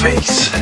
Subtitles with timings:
[0.00, 0.59] face.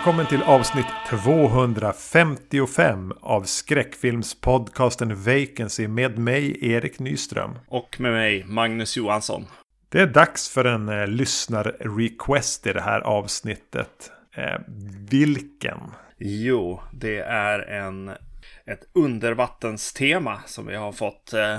[0.00, 7.58] Välkommen till avsnitt 255 av skräckfilmspodcasten Vacancy med mig Erik Nyström.
[7.68, 9.46] Och med mig, Magnus Johansson.
[9.88, 14.12] Det är dags för en eh, lyssnar-request i det här avsnittet.
[14.36, 14.60] Eh,
[15.10, 15.78] vilken?
[16.18, 18.08] Jo, det är en,
[18.66, 21.58] ett undervattenstema som vi har fått eh,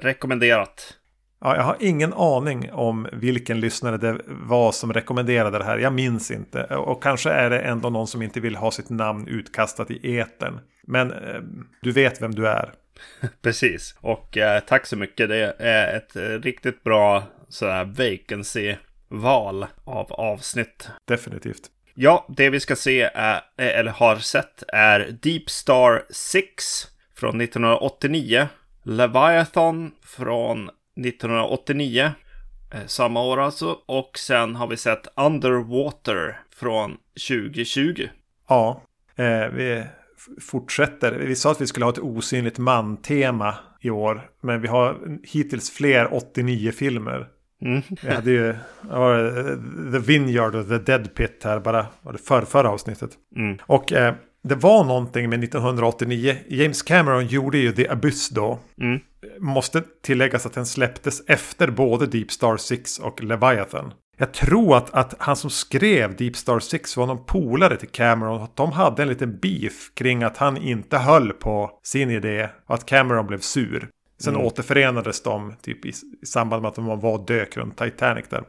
[0.00, 0.96] rekommenderat.
[1.44, 5.78] Ja, jag har ingen aning om vilken lyssnare det var som rekommenderade det här.
[5.78, 6.64] Jag minns inte.
[6.64, 10.60] Och kanske är det ändå någon som inte vill ha sitt namn utkastat i etern.
[10.82, 11.40] Men eh,
[11.82, 12.72] du vet vem du är.
[13.42, 13.94] Precis.
[14.00, 15.28] Och eh, tack så mycket.
[15.28, 20.88] Det är ett eh, riktigt bra sådär vacancy-val av avsnitt.
[21.08, 21.62] Definitivt.
[21.94, 28.48] Ja, det vi ska se är, eller har sett är Deep Star 6 från 1989.
[28.84, 32.10] Leviathan från 1989.
[32.72, 33.78] Eh, samma år alltså.
[33.86, 36.96] Och sen har vi sett Underwater från
[37.28, 38.08] 2020.
[38.48, 38.82] Ja,
[39.16, 39.84] eh, vi
[40.40, 41.12] fortsätter.
[41.12, 44.30] Vi sa att vi skulle ha ett osynligt man-tema i år.
[44.40, 47.28] Men vi har hittills fler 89 filmer.
[47.64, 47.82] Mm.
[48.02, 48.54] Vi hade ju
[49.92, 53.10] The Vineyard och The Dead Pit här bara var det för, förra avsnittet.
[53.36, 53.58] Mm.
[53.62, 56.36] Och eh, det var någonting med 1989.
[56.48, 58.58] James Cameron gjorde ju The Abyss då.
[58.80, 59.00] Mm.
[59.38, 63.92] Måste tilläggas att den släpptes efter både Deep Star 6 och Leviathan.
[64.16, 68.42] Jag tror att, att han som skrev Deep Star 6 var någon polare till Cameron.
[68.42, 72.48] Att de hade en liten beef kring att han inte höll på sin idé.
[72.66, 73.88] Och att Cameron blev sur.
[74.20, 74.46] Sen Mm.
[74.46, 75.92] återförenades de typ i,
[76.22, 78.44] i samband med att de var dök runt Titanic där.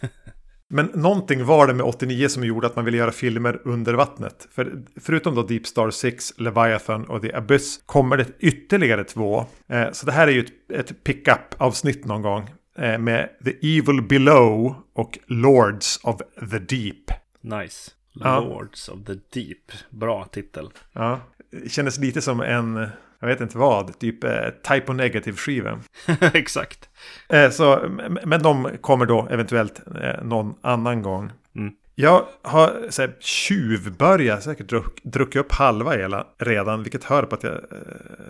[0.70, 4.48] Men någonting var det med 89 som gjorde att man ville göra filmer under vattnet.
[4.50, 9.46] För förutom då Deep Star 6, Leviathan och The Abyss kommer det ytterligare två.
[9.66, 12.50] Eh, så det här är ju ett, ett pick-up-avsnitt någon gång.
[12.78, 16.16] Eh, med The Evil Below och Lords of
[16.50, 17.10] the Deep.
[17.40, 17.90] Nice.
[18.12, 18.40] Ja.
[18.40, 19.72] Lords of the Deep.
[19.90, 20.68] Bra titel.
[20.92, 22.88] Ja, det kändes lite som en,
[23.20, 25.80] jag vet inte vad, typ eh, Type Negative-skiva.
[26.20, 26.88] Exakt.
[27.28, 27.88] Eh, så,
[28.24, 31.30] men de kommer då eventuellt eh, någon annan gång.
[31.56, 31.74] Mm.
[31.94, 37.34] Jag har så här, tjuvbörjat, säkert druck, druckit upp halva hela redan, vilket hör på
[37.34, 37.58] att jag eh,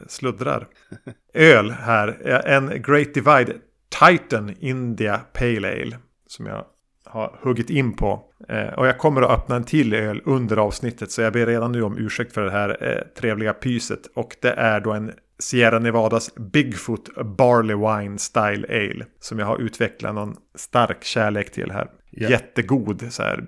[0.09, 0.66] sluddrar.
[1.34, 3.53] Öl här, eh, en Great Divide
[4.00, 6.65] Titan India Pale Ale, som jag
[7.05, 8.25] har huggit in på.
[8.49, 11.72] Eh, och jag kommer att öppna en till öl under avsnittet, så jag ber redan
[11.72, 14.06] nu om ursäkt för det här eh, trevliga pyset.
[14.15, 19.06] Och det är då en Sierra Nevadas Bigfoot Barley Wine Style Ale.
[19.21, 21.91] Som jag har utvecklat någon stark kärlek till här.
[22.10, 22.28] Ja.
[22.28, 23.44] Jättegod så här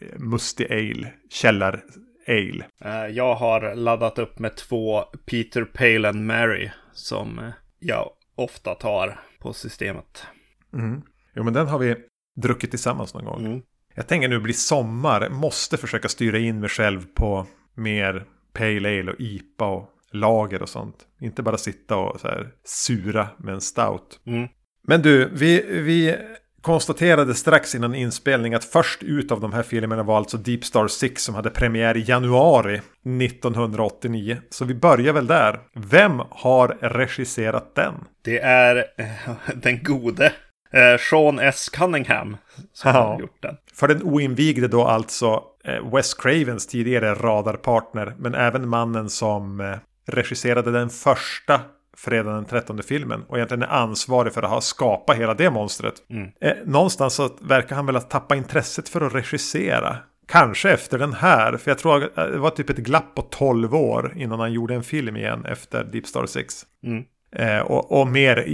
[0.00, 1.12] eh, mustig ale.
[1.30, 1.82] Källar
[2.28, 2.64] ale.
[3.10, 9.52] Jag har laddat upp med två Peter Pale and Mary som jag ofta tar på
[9.52, 10.26] systemet.
[10.72, 11.02] Mm.
[11.34, 11.96] Jo men den har vi
[12.36, 13.46] druckit tillsammans någon gång.
[13.46, 13.62] Mm.
[13.98, 15.28] Jag tänker nu bli sommar.
[15.28, 20.68] Måste försöka styra in mig själv på mer Pale Ale och IPA och lager och
[20.68, 20.96] sånt.
[21.20, 24.20] Inte bara sitta och så här sura med en stout.
[24.26, 24.48] Mm.
[24.86, 26.16] Men du, vi, vi
[26.62, 30.88] konstaterade strax innan inspelning att först ut av de här filmerna var alltså Deep Star
[30.88, 32.80] 6 som hade premiär i januari
[33.22, 34.36] 1989.
[34.50, 35.60] Så vi börjar väl där.
[35.74, 37.94] Vem har regisserat den?
[38.24, 40.32] Det är eh, den gode
[40.72, 41.68] eh, Sean S.
[41.68, 42.36] Cunningham
[42.72, 43.00] som Ja.
[43.02, 43.56] har gjort den.
[43.74, 48.14] För den oinvigde då alltså eh, Wes Cravens tidigare radarpartner.
[48.18, 51.60] Men även mannen som eh, regisserade den första
[51.96, 53.22] Fredag den 13 filmen.
[53.28, 55.94] Och egentligen är ansvarig för att ha skapat hela det monstret.
[56.10, 56.28] Mm.
[56.40, 59.96] Eh, någonstans så verkar han väl ha tappat intresset för att regissera.
[60.28, 61.56] Kanske efter den här.
[61.56, 64.74] För jag tror att det var typ ett glapp på 12 år innan han gjorde
[64.74, 66.54] en film igen efter Deep Star 6.
[66.86, 67.04] Mm.
[67.32, 68.44] Eh, och, och mer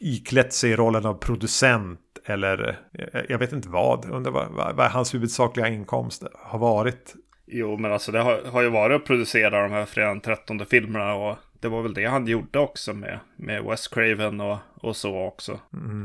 [0.00, 4.10] iklätt sig i rollen av producent eller eh, jag vet inte vad.
[4.10, 7.14] Undrar vad, vad, vad hans huvudsakliga inkomst har varit.
[7.46, 10.66] Jo, men alltså det har, har ju varit att producera de här Fredag den 13
[10.66, 14.96] filmerna och det var väl det han gjorde också med, med Wes Craven och, och
[14.96, 15.60] så också.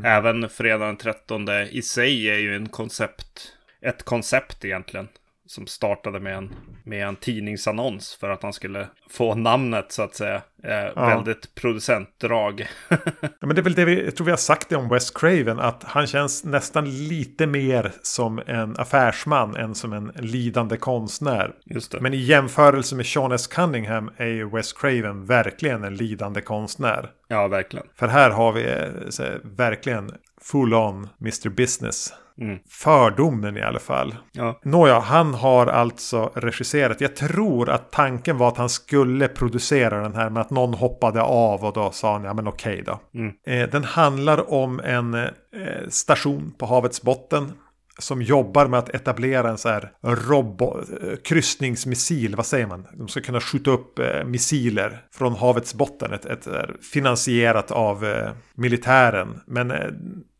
[0.05, 5.07] Även Fredag den 13 i sig är ju en koncept, ett koncept egentligen.
[5.49, 10.15] Som startade med en, med en tidningsannons för att han skulle få namnet så att
[10.15, 10.41] säga.
[10.63, 11.05] Eh, ja.
[11.05, 12.67] Väldigt producentdrag.
[12.89, 15.11] ja, men det är väl det vi, jag tror vi har sagt det om Wes
[15.11, 21.53] Craven, att han känns nästan lite mer som en affärsman än som en lidande konstnär.
[21.65, 21.99] Just det.
[22.01, 23.47] Men i jämförelse med Sean S.
[23.47, 27.09] Cunningham är ju Wes Craven verkligen en lidande konstnär.
[27.27, 27.85] Ja, verkligen.
[27.95, 30.11] För här har vi eh, så, verkligen
[30.41, 31.49] full on Mr.
[31.49, 32.13] Business.
[32.41, 32.59] Mm.
[32.69, 34.15] Fördomen i alla fall.
[34.31, 34.59] Ja.
[34.63, 37.01] Nåja, han har alltså regisserat.
[37.01, 40.29] Jag tror att tanken var att han skulle producera den här.
[40.29, 42.99] Men att någon hoppade av och då sa han ja men okej då.
[43.13, 43.33] Mm.
[43.47, 45.29] Eh, den handlar om en eh,
[45.89, 47.51] station på havets botten
[47.99, 50.87] som jobbar med att etablera en så här robot,
[51.23, 52.87] kryssningsmissil, vad säger man?
[52.93, 56.47] De ska kunna skjuta upp eh, missiler från havets botten, ett, ett,
[56.93, 59.41] finansierat av eh, militären.
[59.47, 59.87] Men eh,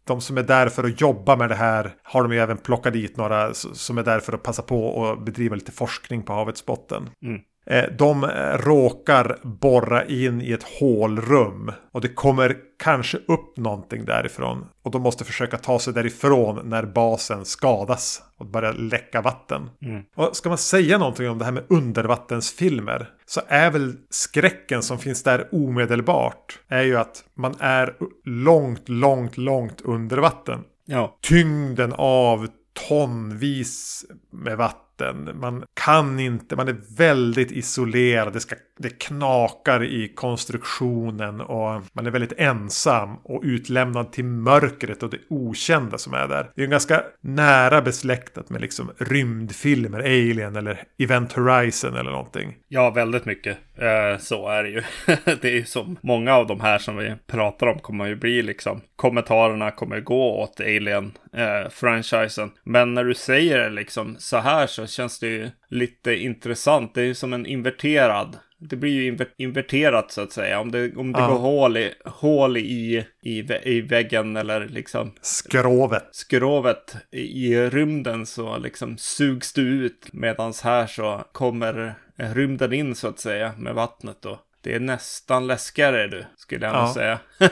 [0.10, 2.94] de som är där för att jobba med det här har de ju även plockat
[2.94, 6.66] dit några som är där för att passa på och bedriva lite forskning på havets
[6.66, 7.10] botten.
[7.24, 7.42] Mm.
[7.70, 14.66] Eh, de råkar borra in i ett hålrum och det kommer kanske upp någonting därifrån.
[14.84, 19.70] Och de måste försöka ta sig därifrån när basen skadas och börjar läcka vatten.
[19.82, 20.04] Mm.
[20.16, 25.00] Och ska man säga någonting om det här med undervattensfilmer så är väl skräcken som
[25.00, 27.96] finns där omedelbart är ju att man är
[28.26, 30.60] långt, långt, långt under vatten.
[30.86, 31.18] Ja.
[31.22, 32.48] Tyngden av
[32.88, 35.40] tonvis med vatten vatten.
[35.40, 38.34] Man kan inte, man är väldigt isolerad.
[38.34, 45.04] Det, ska, det knakar i konstruktionen och man är väldigt ensam och utlämnad till mörkret
[45.04, 46.52] och det okända som är där.
[46.56, 52.56] Det är ju ganska nära besläktat med liksom rymdfilmer, Alien eller Event Horizon eller någonting.
[52.68, 53.58] Ja, väldigt mycket.
[53.78, 54.82] Eh, så är det ju.
[55.42, 58.42] det är ju som många av de här som vi pratar om kommer ju bli
[58.42, 62.48] liksom kommentarerna kommer gå åt Alien-franchisen.
[62.48, 66.94] Eh, Men när du säger det liksom så här så känns det ju lite intressant.
[66.94, 68.38] Det är ju som en inverterad.
[68.60, 70.60] Det blir ju inver inverterat så att säga.
[70.60, 71.28] Om det, om det ja.
[71.28, 75.12] går hål, i, hål i, i, i väggen eller liksom...
[75.22, 76.08] Skrovet.
[76.12, 80.14] Skrovet i rymden så liksom sugs du ut.
[80.14, 84.40] Medans här så kommer rymden in så att säga med vattnet då.
[84.62, 86.86] Det är nästan läskigare du, skulle jag ja.
[86.86, 87.20] nog säga.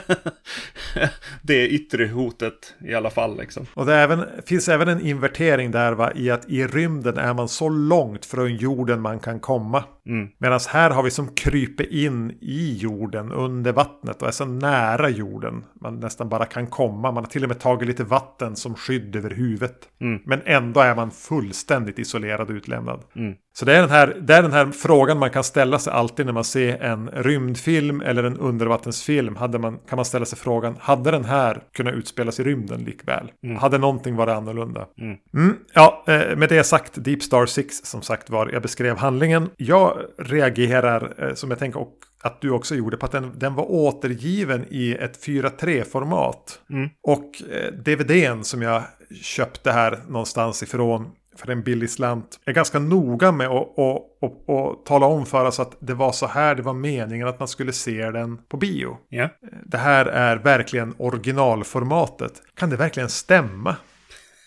[1.42, 3.38] det är yttre hotet i alla fall.
[3.38, 3.66] Liksom.
[3.74, 7.48] Och det även, finns även en invertering där va, i att i rymden är man
[7.50, 9.84] så långt från jorden man kan komma.
[10.06, 10.30] Mm.
[10.38, 15.10] Medan här har vi som kryper in i jorden under vattnet och är så nära
[15.10, 17.12] jorden man nästan bara kan komma.
[17.12, 19.90] Man har till och med tagit lite vatten som skydd över huvudet.
[20.02, 20.22] Mm.
[20.26, 23.04] Men ändå är man fullständigt isolerad och utlämnad.
[23.16, 23.36] Mm.
[23.60, 26.26] Så det är, den här, det är den här frågan man kan ställa sig alltid
[26.26, 29.36] när man ser en rymdfilm eller en undervattensfilm.
[29.36, 33.32] Hade man, kan man ställa sig frågan, hade den här kunnat utspelas i rymden likväl?
[33.44, 33.56] Mm.
[33.56, 34.88] Hade någonting varit annorlunda?
[34.98, 35.18] Mm.
[35.34, 39.50] Mm, ja, eh, med det sagt, Deep Star 6 som sagt var, jag beskrev handlingen.
[39.58, 43.56] Jag reagerar, eh, som jag tänker och att du också gjorde, på att den, den
[43.56, 46.60] var återgiven i ett 4.3-format.
[46.70, 46.90] Mm.
[47.04, 48.84] Och eh, DVDn som jag
[49.22, 54.50] köpte här någonstans ifrån för en billig slant är ganska noga med att och, och,
[54.50, 57.48] och, tala om för oss att det var så här det var meningen att man
[57.48, 58.98] skulle se den på bio.
[59.12, 59.30] Yeah.
[59.66, 62.42] Det här är verkligen originalformatet.
[62.56, 63.76] Kan det verkligen stämma?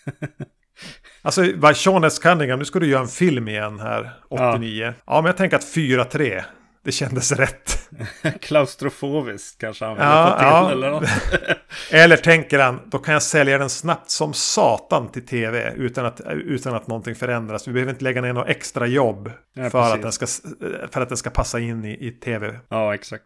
[1.21, 2.19] alltså, vad Sean S.
[2.19, 4.85] Cunningham, nu ska du göra en film igen här, 89.
[4.85, 6.43] Ja, ja men jag tänker att 4-3.
[6.83, 7.89] Det kändes rätt.
[8.41, 10.71] Klaustrofobiskt kanske han ville ja, till ja.
[10.71, 11.09] eller något.
[11.91, 16.21] eller tänker han, då kan jag sälja den snabbt som satan till tv utan att,
[16.29, 17.67] utan att någonting förändras.
[17.67, 20.25] Vi behöver inte lägga ner något extra jobb ja, för, att den ska,
[20.91, 22.59] för att den ska passa in i, i tv.
[22.69, 23.25] Ja, exakt.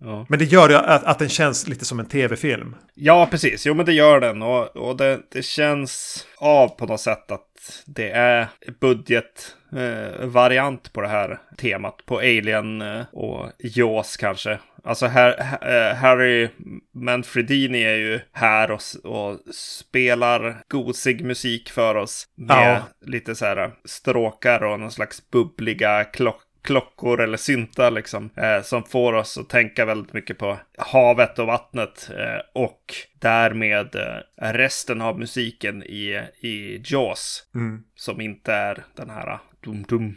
[0.00, 0.26] Ja.
[0.28, 2.76] Men det gör att, att den känns lite som en tv-film.
[2.94, 3.66] Ja, precis.
[3.66, 4.42] Jo, men det gör den.
[4.42, 7.49] Och, och det, det känns av på något sätt att
[7.86, 8.48] det är
[8.80, 12.06] budgetvariant eh, på det här temat.
[12.06, 14.58] På Alien eh, och Jaws kanske.
[14.84, 16.48] Alltså här, eh, Harry
[16.94, 22.28] Manfredini är ju här och, och spelar gosig musik för oss.
[22.34, 22.82] Med ja.
[23.06, 28.30] lite så här stråkar och någon slags bubbliga klockor klockor eller syntar liksom.
[28.36, 32.10] Eh, som får oss att tänka väldigt mycket på havet och vattnet.
[32.18, 37.46] Eh, och därmed eh, resten av musiken i, i Jaws.
[37.54, 37.82] Mm.
[37.94, 40.16] Som inte är den här dum-dum.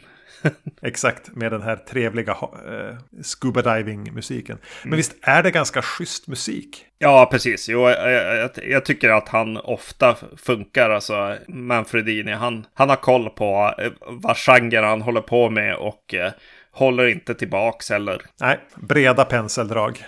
[0.82, 4.58] Exakt, med den här trevliga uh, scuba diving-musiken.
[4.82, 4.96] Men mm.
[4.96, 6.86] visst är det ganska schysst musik?
[6.98, 7.68] Ja, precis.
[7.68, 10.90] Jo, jag, jag, jag, tycker att han ofta funkar.
[10.90, 16.14] Alltså, Manfredini, han, han har koll på uh, vad genre han håller på med och
[16.14, 16.30] uh,
[16.72, 18.22] håller inte tillbaks heller.
[18.40, 20.04] Nej, breda penseldrag.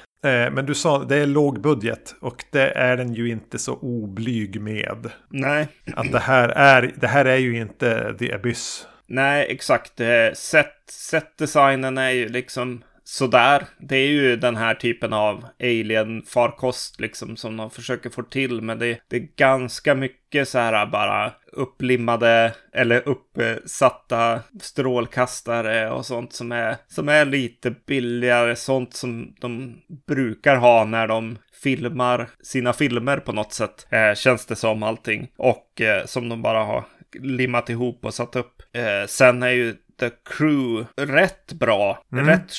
[0.53, 4.61] Men du sa det är låg budget och det är den ju inte så oblyg
[4.61, 5.11] med.
[5.29, 5.69] Nej.
[5.97, 10.01] Att det här är, det här är ju inte The Abyss Nej, exakt.
[10.01, 13.67] Eh, set, setdesignen är ju liksom sådär.
[13.79, 18.63] Det är ju den här typen av alien-farkost liksom som de försöker få till.
[18.63, 26.33] Men det, det är ganska mycket så här bara upplimmade eller uppsatta strålkastare och sånt
[26.33, 28.57] som är, som är lite billigare.
[28.57, 33.87] Sånt som de brukar ha när de filmar sina filmer på något sätt.
[33.91, 35.29] Eh, känns det som allting.
[35.37, 36.85] Och eh, som de bara har
[37.15, 38.63] limmat ihop och satt upp.
[38.73, 42.03] Eh, sen är ju The Crew rätt bra.
[42.13, 42.27] Mm.
[42.27, 42.53] Rätt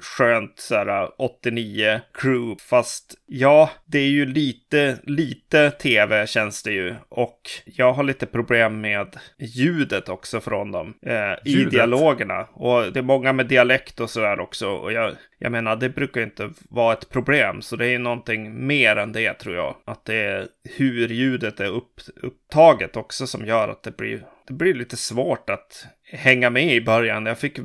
[0.00, 2.62] skönt såhär 89 Crew.
[2.62, 6.94] Fast ja, det är ju lite, lite tv känns det ju.
[7.08, 10.94] Och jag har lite problem med ljudet också från dem.
[11.06, 12.40] Eh, I dialogerna.
[12.52, 14.68] Och det är många med dialekt och sådär också.
[14.68, 17.62] Och jag, jag menar, det brukar inte vara ett problem.
[17.62, 19.76] Så det är någonting mer än det tror jag.
[19.84, 24.54] Att det är hur ljudet är upp, upptaget också som gör att det blir, det
[24.54, 27.26] blir lite svårt att hänga med i början.
[27.26, 27.58] Jag fick,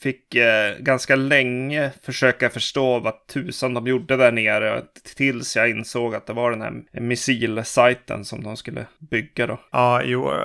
[0.00, 4.82] fick eh, ganska länge försöka förstå vad tusan de gjorde där nere.
[5.16, 9.60] Tills jag insåg att det var den här missilsajten som de skulle bygga då.
[9.72, 10.32] Ja, jo.
[10.32, 10.38] Eh,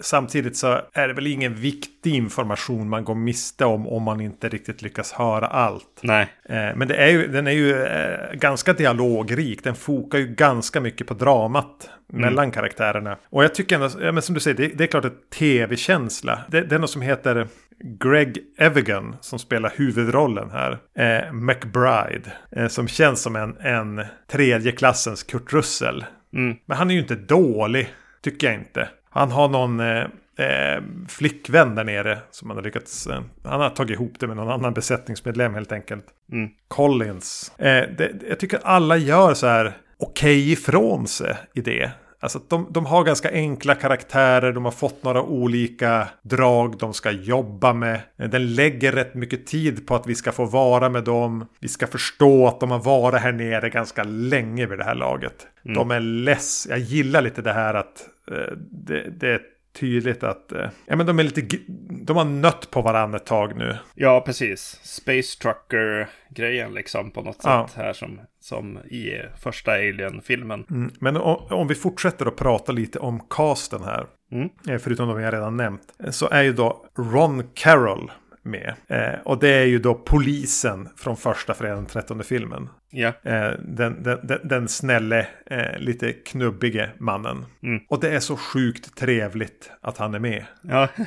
[0.00, 4.48] samtidigt så är det väl ingen viktig information man går miste om om man inte
[4.48, 6.00] riktigt lyckas höra allt.
[6.02, 6.28] Nej.
[6.44, 9.64] Eh, men det är ju, den är ju eh, ganska dialogrik.
[9.64, 12.22] Den fokar ju ganska mycket på dramat mm.
[12.22, 13.16] mellan karaktärerna.
[13.24, 16.40] Och jag tycker ändå, ja, men som du säger, det, det är klart ett tv-känsla.
[16.48, 17.48] Det, det, är något som heter
[17.84, 18.38] Greg
[18.70, 20.78] Evigan som spelar huvudrollen här.
[20.98, 22.32] Eh, McBride.
[22.50, 26.04] Eh, som känns som en, en tredje klassens Kurt Russell.
[26.34, 26.56] Mm.
[26.66, 28.88] Men han är ju inte dålig, tycker jag inte.
[29.10, 30.06] Han har någon eh,
[30.38, 33.06] eh, flickvän där nere som han har lyckats...
[33.06, 36.04] Eh, han har tagit ihop det med någon annan besättningsmedlem helt enkelt.
[36.32, 36.50] Mm.
[36.68, 37.52] Collins.
[37.58, 41.90] Eh, det, jag tycker alla gör så här okej okay ifrån sig i det.
[42.22, 47.10] Alltså de, de har ganska enkla karaktärer, de har fått några olika drag de ska
[47.10, 48.00] jobba med.
[48.16, 51.46] Den lägger rätt mycket tid på att vi ska få vara med dem.
[51.60, 55.46] Vi ska förstå att de har varit här nere ganska länge vid det här laget.
[55.64, 55.74] Mm.
[55.74, 56.66] De är less.
[56.70, 59.40] Jag gillar lite det här att eh, det, det är
[59.72, 61.56] tydligt att eh, ja, men de är lite
[62.02, 63.76] de har nött på varandra ett tag nu.
[63.94, 64.80] Ja, precis.
[64.82, 67.68] Space Trucker-grejen liksom på något ja.
[67.68, 70.64] sätt här som, som i första Alien-filmen.
[70.70, 74.48] Mm, men om, om, vi fortsätter att prata lite om casten här, mm.
[74.68, 78.10] Eh, förutom de jag redan nämnt, så är ju då Ron Carroll
[78.42, 78.74] med.
[78.88, 82.68] Eh, och det är ju då polisen från första fredagen den 13 filmen.
[82.90, 83.12] Ja.
[83.22, 87.44] Eh, den, den, den, den snälle, eh, lite knubbige mannen.
[87.62, 87.80] Mm.
[87.88, 90.44] Och det är så sjukt trevligt att han är med.
[90.62, 90.88] Ja.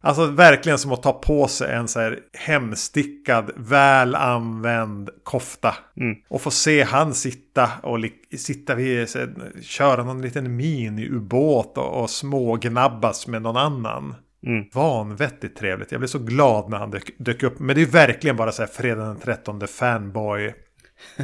[0.00, 5.74] Alltså verkligen som att ta på sig en så här hemstickad, väl använd kofta.
[5.96, 6.16] Mm.
[6.28, 7.98] Och få se han sitta och
[8.38, 9.26] sitta vid, så,
[9.62, 14.14] köra någon liten mini-ubåt och, och smågnabbas med någon annan.
[14.46, 14.64] Mm.
[14.72, 15.92] Vanvettigt trevligt.
[15.92, 17.58] Jag blev så glad när han dök, dök upp.
[17.58, 20.54] Men det är verkligen bara så här fredag den 13 fanboy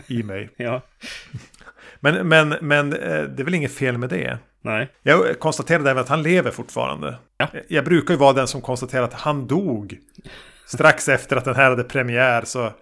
[0.06, 0.50] i mig.
[0.56, 0.82] ja.
[2.00, 4.38] Men, men, men eh, det är väl inget fel med det.
[4.62, 4.92] Nej.
[5.02, 7.18] Jag konstaterade även att han lever fortfarande.
[7.38, 7.48] Ja.
[7.68, 9.98] Jag brukar ju vara den som konstaterar att han dog.
[10.66, 12.72] Strax efter att den här hade premiär så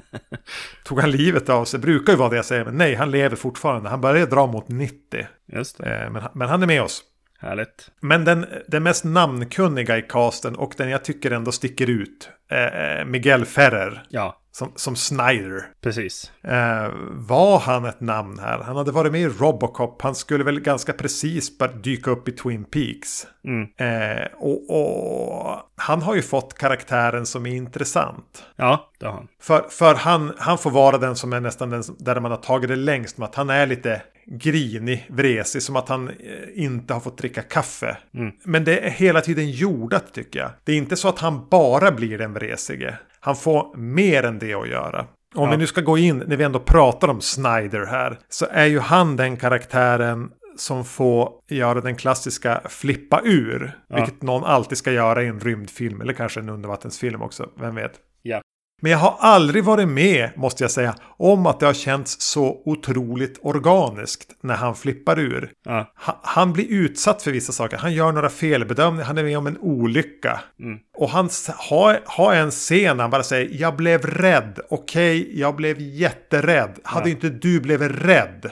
[0.84, 1.80] tog han livet av sig.
[1.80, 2.64] Brukar ju vara det jag säger.
[2.64, 3.88] Men nej, han lever fortfarande.
[3.88, 5.26] Han börjar dra mot 90.
[5.52, 5.96] Just det.
[5.96, 7.02] Eh, men, men han är med oss.
[7.40, 7.90] Härligt.
[8.00, 12.30] Men den, den mest namnkunniga i casten och den jag tycker ändå sticker ut.
[12.50, 14.02] Eh, Miguel Ferrer.
[14.08, 14.40] Ja.
[14.52, 15.66] Som, som Snyder.
[15.80, 16.32] Precis.
[16.42, 18.58] Eh, var han ett namn här?
[18.58, 20.02] Han hade varit med i Robocop.
[20.02, 23.26] Han skulle väl ganska precis bara dyka upp i Twin Peaks.
[23.44, 23.68] Mm.
[23.76, 28.44] Eh, och, och, han har ju fått karaktären som är intressant.
[28.56, 29.28] Ja, det har han.
[29.40, 32.68] För, för han, han får vara den som är nästan den där man har tagit
[32.68, 36.14] det längst med att han är lite grinig, vresig, som att han eh,
[36.54, 37.96] inte har fått dricka kaffe.
[38.14, 38.32] Mm.
[38.44, 40.50] Men det är hela tiden jordat tycker jag.
[40.64, 42.98] Det är inte så att han bara blir den vresige.
[43.20, 45.06] Han får mer än det att göra.
[45.34, 45.50] Om ja.
[45.50, 48.78] vi nu ska gå in, när vi ändå pratar om Snyder här, så är ju
[48.78, 53.78] han den karaktären som får göra den klassiska flippa ur.
[53.88, 53.96] Ja.
[53.96, 57.92] Vilket någon alltid ska göra i en rymdfilm eller kanske en undervattensfilm också, vem vet.
[58.22, 58.40] Ja.
[58.80, 62.62] Men jag har aldrig varit med, måste jag säga, om att det har känts så
[62.64, 65.50] otroligt organiskt när han flippar ur.
[65.64, 65.92] Ja.
[66.22, 67.76] Han blir utsatt för vissa saker.
[67.76, 69.06] Han gör några felbedömningar.
[69.06, 70.40] Han är med om en olycka.
[70.60, 70.78] Mm.
[70.96, 74.58] Och han har, har en scen där han bara säger jag blev rädd.
[74.70, 76.78] Okej, okay, jag blev jätterädd.
[76.82, 78.50] Hade inte du blivit rädd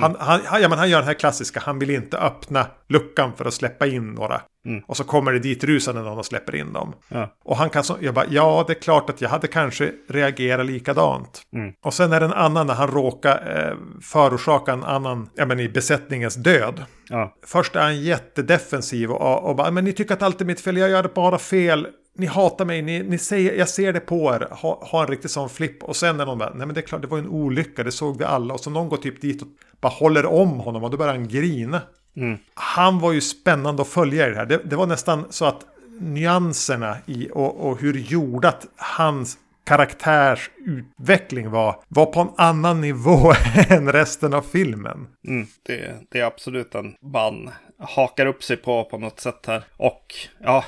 [0.00, 3.32] Han, han, han, ja, men han gör den här klassiska, han vill inte öppna luckan
[3.36, 4.40] för att släppa in några.
[4.66, 4.82] Mm.
[4.86, 6.94] Och så kommer det dit rusande någon och släpper in dem.
[7.08, 7.36] Ja.
[7.44, 10.66] Och han kan så, jag bara, ja det är klart att jag hade kanske reagerat
[10.66, 11.42] likadant.
[11.56, 11.72] Mm.
[11.84, 15.60] Och sen är det en annan när han råkar eh, förorsaka en annan, ja men
[15.60, 16.84] i besättningens död.
[17.08, 17.34] Ja.
[17.46, 20.76] Först är han jättedefensiv och, och bara, men ni tycker att allt är mitt fel,
[20.76, 21.86] jag gör bara fel.
[22.14, 24.48] Ni hatar mig, ni, ni säger, jag ser det på er.
[24.50, 25.82] Ha, ha en riktig sån flipp.
[25.82, 27.92] Och sen är någon bara, nej men det är klart, det var en olycka, det
[27.92, 28.54] såg vi alla.
[28.54, 29.48] Och så någon går typ dit och
[29.80, 31.80] bara håller om honom och då börjar han grina.
[32.16, 32.38] Mm.
[32.54, 34.46] Han var ju spännande att följa i det här.
[34.46, 35.66] Det, det var nästan så att
[36.00, 43.32] nyanserna i och, och hur jordat hans karaktärs utveckling var, var på en annan nivå
[43.68, 45.06] än resten av filmen.
[45.28, 49.62] Mm, det, det är absolut en man hakar upp sig på på något sätt här.
[49.76, 50.64] Och ja,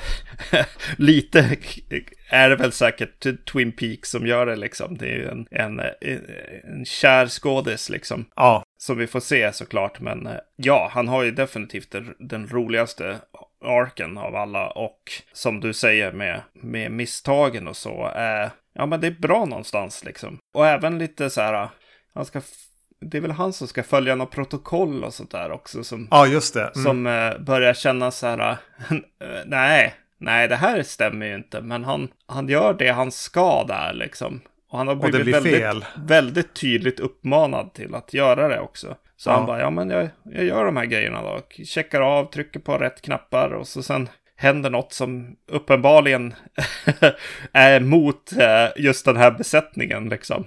[0.96, 1.56] lite
[2.30, 4.98] är det väl säkert Twin Peaks som gör det liksom.
[4.98, 5.80] Det är ju en, en,
[6.64, 8.24] en kär skådis liksom.
[8.36, 10.00] Ja, Som vi får se såklart.
[10.00, 13.18] Men eh, ja, han har ju definitivt den, den roligaste
[13.64, 14.70] arken av alla.
[14.70, 15.00] Och
[15.32, 18.08] som du säger med, med misstagen och så.
[18.08, 20.38] Eh, ja, men det är bra någonstans liksom.
[20.54, 21.68] Och även lite så här.
[22.14, 22.40] Han ska,
[23.00, 25.84] det är väl han som ska följa något protokoll och sånt där också.
[25.84, 26.60] Som, ja just det.
[26.62, 26.84] Mm.
[26.84, 28.38] som eh, börjar känna så här.
[28.90, 28.96] eh,
[29.46, 31.60] nej, nej, det här stämmer ju inte.
[31.60, 34.40] Men han, han gör det han ska där liksom.
[34.70, 35.84] Och han har Och blivit blir väldigt, fel.
[35.96, 38.96] väldigt tydligt uppmanad till att göra det också.
[39.16, 39.34] Så Ja.
[39.34, 41.40] han bara, ja men jag, jag gör de här grejerna då.
[41.64, 46.34] Checkar av, trycker på rätt knappar och så sen händer något som uppenbarligen
[47.52, 50.44] är mot eh, just den här besättningen liksom.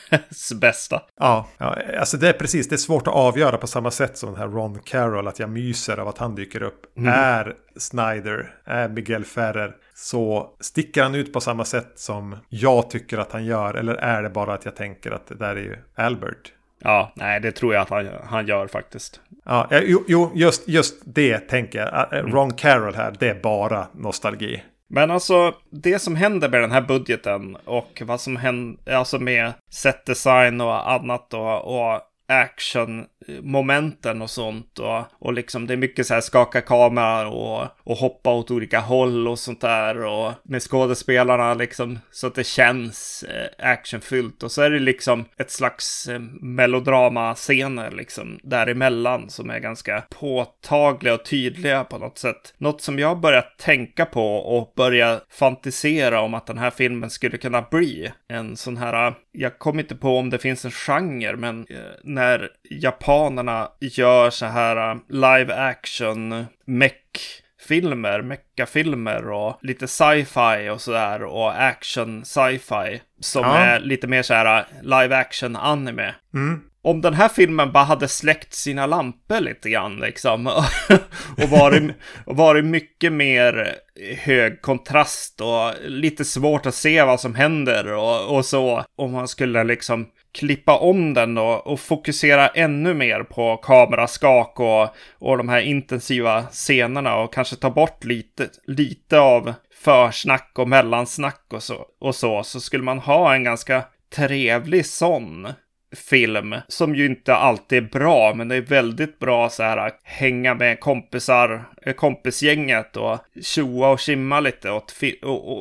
[0.60, 1.02] bästa.
[1.18, 4.30] Ja, ja, alltså det är precis, det är svårt att avgöra på samma sätt som
[4.30, 6.98] den här Ron Carroll, att jag myser av att han dyker upp.
[7.06, 13.18] Är Snyder, är Miguel Ferrer, så sticker han ut på samma sätt som jag tycker
[13.18, 15.76] att han gör, eller är det bara att jag tänker att det där är ju
[15.94, 16.52] Albert?
[16.84, 19.20] Ja, nej, det tror jag att han, han gör faktiskt.
[19.44, 22.12] Ja, jo, jo just, just det tänker jag.
[22.12, 24.62] Äh, Ron Carroll här, det är bara nostalgi.
[24.88, 29.52] Men alltså, det som händer med den här budgeten och vad som händer, alltså med
[29.70, 34.78] set design och annat och, och actionmomenten och sånt.
[34.78, 38.80] Och, och liksom det är mycket så här skaka kameran och, och hoppa åt olika
[38.80, 40.04] håll och sånt där.
[40.04, 44.42] Och med skådespelarna liksom så att det känns eh, actionfyllt.
[44.42, 51.14] Och så är det liksom ett slags eh, melodrama-scener liksom däremellan som är ganska påtagliga
[51.14, 52.54] och tydliga på något sätt.
[52.58, 57.38] Något som jag börjat tänka på och börja fantisera om att den här filmen skulle
[57.38, 61.66] kunna bli en sån här, jag kommer inte på om det finns en genre, men
[61.70, 61.76] eh,
[62.20, 70.80] när japanerna gör så här eh, live action mech filmer, mecha-filmer och lite sci-fi och
[70.80, 73.56] sådär och action sci-fi som Ja.
[73.58, 76.14] är lite mer så här live action anime.
[76.34, 76.60] Mm.
[76.82, 80.46] Om den här filmen bara hade släckt sina lampor lite grann liksom
[81.42, 81.82] och varit,
[82.26, 83.74] och varit mycket mer
[84.18, 88.84] hög kontrast och lite svårt att se vad som händer och, och så.
[88.96, 94.88] Om man skulle liksom klippa om den då och fokusera ännu mer på kameraskak och,
[95.18, 101.44] och de här intensiva scenerna och kanske ta bort lite, lite av försnack och mellansnack
[101.52, 105.48] och så, och så, så skulle man ha en ganska trevlig sån
[105.96, 110.00] film som ju inte alltid är bra, men det är väldigt bra så här att
[110.02, 114.94] hänga med kompisar, eh, kompisgänget och tjoa och simma lite åt,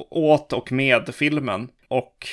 [0.09, 1.69] åt och med filmen.
[1.87, 2.27] Och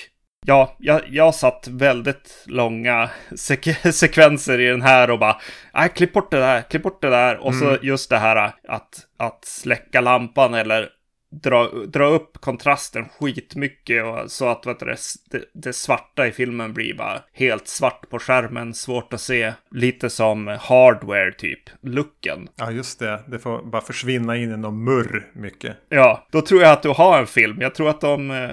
[0.46, 5.36] ja, jag, jag satt väldigt långa sek- sekvenser i den här och bara,
[5.74, 7.36] nej, klipp bort det där, klipp bort det där.
[7.36, 8.36] Och så just det här
[8.68, 10.88] att, att släcka lampan eller
[11.42, 14.96] dra, dra upp kontrasten skitmycket och så att vet du, det,
[15.30, 19.52] det, det svarta i filmen blir bara helt svart på skärmen, svårt att se.
[19.70, 22.48] Lite som hardware typ, looken.
[22.56, 23.22] Ja, just det.
[23.26, 25.76] Det får bara försvinna in i någon murr mycket.
[25.88, 27.56] Ja, då tror jag att du har en film.
[27.60, 28.50] Jag tror att de eh,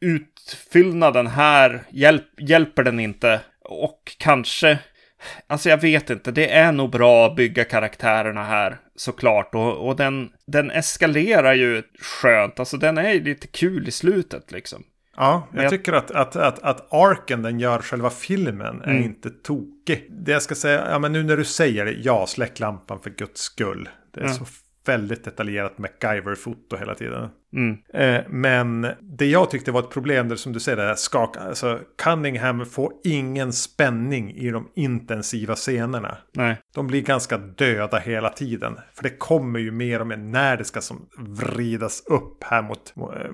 [0.00, 3.40] utfyllnaden här hjälp, hjälper den inte.
[3.64, 4.78] Och kanske,
[5.46, 9.54] alltså jag vet inte, det är nog bra att bygga karaktärerna här såklart.
[9.54, 14.82] Och, och den, den eskalerar ju skönt, alltså den är lite kul i slutet liksom.
[15.16, 19.04] Ja, jag jag- tycker att, att, att, att arken den gör själva filmen är Mm.
[19.04, 20.06] inte tokig.
[20.10, 23.10] Det jag ska säga, ja men nu när du säger det, ja släck lampan för
[23.10, 23.88] guds skull.
[24.14, 24.34] Det är Mm.
[24.36, 24.44] så
[24.86, 27.28] väldigt detaljerat MacGyver-foto hela tiden.
[27.52, 27.78] Mm.
[27.94, 31.36] Eh, men det jag tyckte var ett problem, där, som du säger, det här skak,
[31.36, 36.18] alltså Cunningham får ingen spänning i de intensiva scenerna.
[36.34, 36.60] Nej.
[36.74, 38.78] De blir ganska döda hela tiden.
[38.94, 42.96] För det kommer ju mer och mer när det ska som vridas upp här mot,
[42.96, 43.30] mot, eh,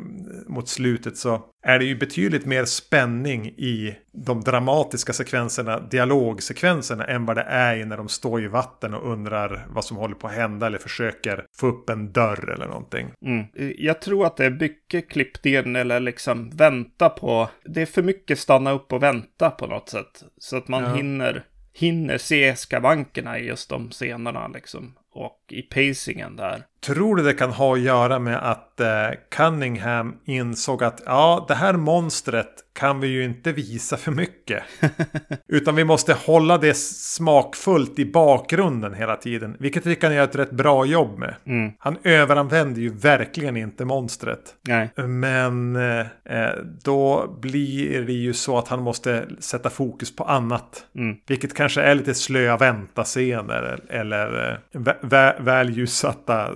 [0.47, 1.17] mot slutet.
[1.17, 7.43] Så är det ju betydligt mer spänning i de dramatiska sekvenserna, dialogsekvenserna, än vad det
[7.43, 10.67] är i när de står i vatten och undrar vad som håller på att hända
[10.67, 13.13] eller försöker få upp en dörr eller någonting.
[13.27, 13.45] Mm.
[13.79, 17.51] Jag tror att det är mycket klippt in eller liksom vänta på.
[17.65, 20.25] Det är för mycket stanna upp och vänta på något sätt.
[20.39, 20.95] Så att man Ja.
[20.95, 24.95] hinner, hinner se skavankerna i just de scenerna liksom.
[25.15, 26.63] Och i pacingen där.
[26.87, 28.89] Tror du det kan ha att göra med att eh,
[29.31, 34.63] Cunningham insåg att ja, det här monstret kan vi ju inte visa för mycket.
[35.49, 39.57] Utan vi måste hålla det smakfullt i bakgrunden hela tiden.
[39.59, 41.35] Vilket vi kan göra ett rätt bra jobb med.
[41.47, 41.73] Mm.
[41.79, 44.55] Han överanvänder ju verkligen inte monstret.
[44.69, 44.91] Nej.
[44.97, 50.87] Men eh, eh, då blir det ju så att han måste sätta fokus på annat.
[50.97, 51.17] Mm.
[51.27, 53.81] Vilket kanske är lite slöa vänta-scener.
[53.89, 56.51] Eller eh, vä vä väl ljussatta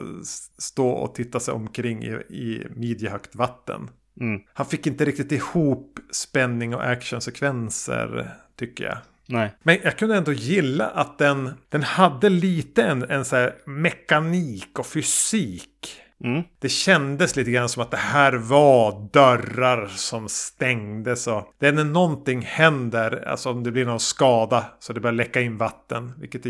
[0.58, 3.90] stå och titta sig omkring i, i midjehögt vatten.
[4.20, 4.40] Mm.
[4.54, 8.98] Han fick inte riktigt ihop spänning och actionsekvenser tycker jag.
[9.26, 9.54] Nej.
[9.62, 14.86] Men jag kunde ändå gilla att den, den hade lite en, en så mekanik och
[14.86, 16.00] fysik.
[16.24, 16.42] Mm.
[16.58, 21.26] Det kändes lite grann som att det här var dörrar som stängdes.
[21.26, 25.14] Och det är när någonting händer, alltså om det blir någon skada så det börjar
[25.14, 26.46] läcka in vatten, vilket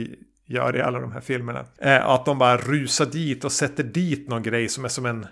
[0.49, 1.65] gör i alla de här filmerna.
[1.79, 5.27] Eh, att de bara rusar dit och sätter dit någon grej som är som en...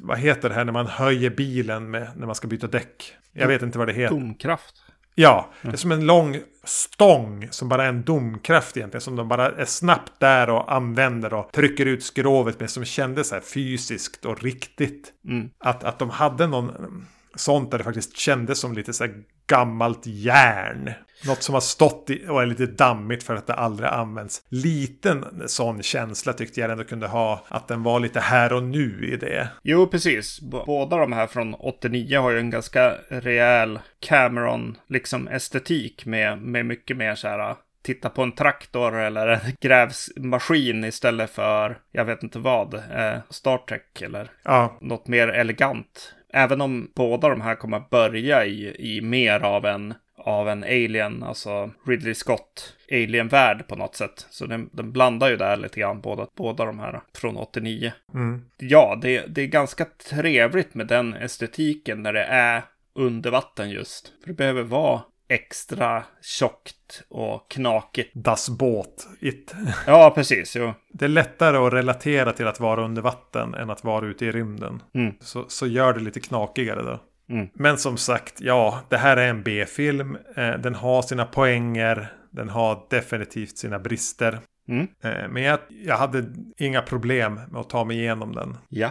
[0.00, 3.16] Vad heter det här när man höjer bilen med, när man ska byta däck?
[3.32, 4.14] Jag vet inte vad det heter.
[4.14, 4.74] Domkraft.
[5.14, 9.00] Ja, det är som en lång stång som bara är en domkraft egentligen.
[9.00, 12.70] Som de bara är snabbt där och använder och trycker ut skrovet med.
[12.70, 15.12] Som kändes så här fysiskt och riktigt.
[15.28, 15.50] Mm.
[15.58, 17.06] Att, att de hade någon
[17.36, 19.14] sånt där det faktiskt kändes som lite så här
[19.46, 20.90] gammalt järn.
[21.26, 24.42] Något som har stått i och är lite dammigt för att det aldrig används.
[24.48, 27.44] Liten sån känsla tyckte jag ändå kunde ha.
[27.48, 29.48] Att den var lite här och nu i det.
[29.62, 30.40] Jo, precis.
[30.40, 36.66] Båda de här från 89 har ju en ganska rejäl Cameron, liksom estetik med, med
[36.66, 42.22] mycket mer så här titta på en traktor eller en grävsmaskin istället för, jag vet
[42.22, 46.14] inte vad, eh, Star Trek eller Ja, något mer elegant.
[46.36, 50.64] Även om båda de här kommer att börja i, i mer av en, av en
[50.64, 54.26] alien, alltså Ridley Scott alien-värld på något sätt.
[54.30, 57.92] Så den, den blandar ju där lite grann, båda, båda de här från 89.
[58.14, 58.44] mm.
[58.58, 62.62] Ja, det, det är ganska trevligt med den estetiken när det är
[62.94, 64.12] under vatten just.
[64.20, 68.10] För det behöver vara extra tjockt och knakigt.
[68.14, 69.08] Das Båt.
[69.20, 69.54] It.
[69.86, 70.56] Ja, precis.
[70.56, 70.74] Jo.
[70.92, 74.32] Det är lättare att relatera till att vara under vatten än att vara ute i
[74.32, 74.82] rymden.
[74.94, 75.14] Mm.
[75.20, 77.00] Så, så gör det lite knakigare då.
[77.34, 77.48] Mm.
[77.54, 80.18] Men som sagt, ja, det här är en B-film.
[80.36, 82.12] Eh, den har sina poänger.
[82.30, 84.38] Den har definitivt sina brister.
[84.68, 84.86] Mm.
[85.02, 86.24] Eh, men jag, jag hade
[86.58, 88.56] inga problem med att ta mig igenom den.
[88.68, 88.90] Ja.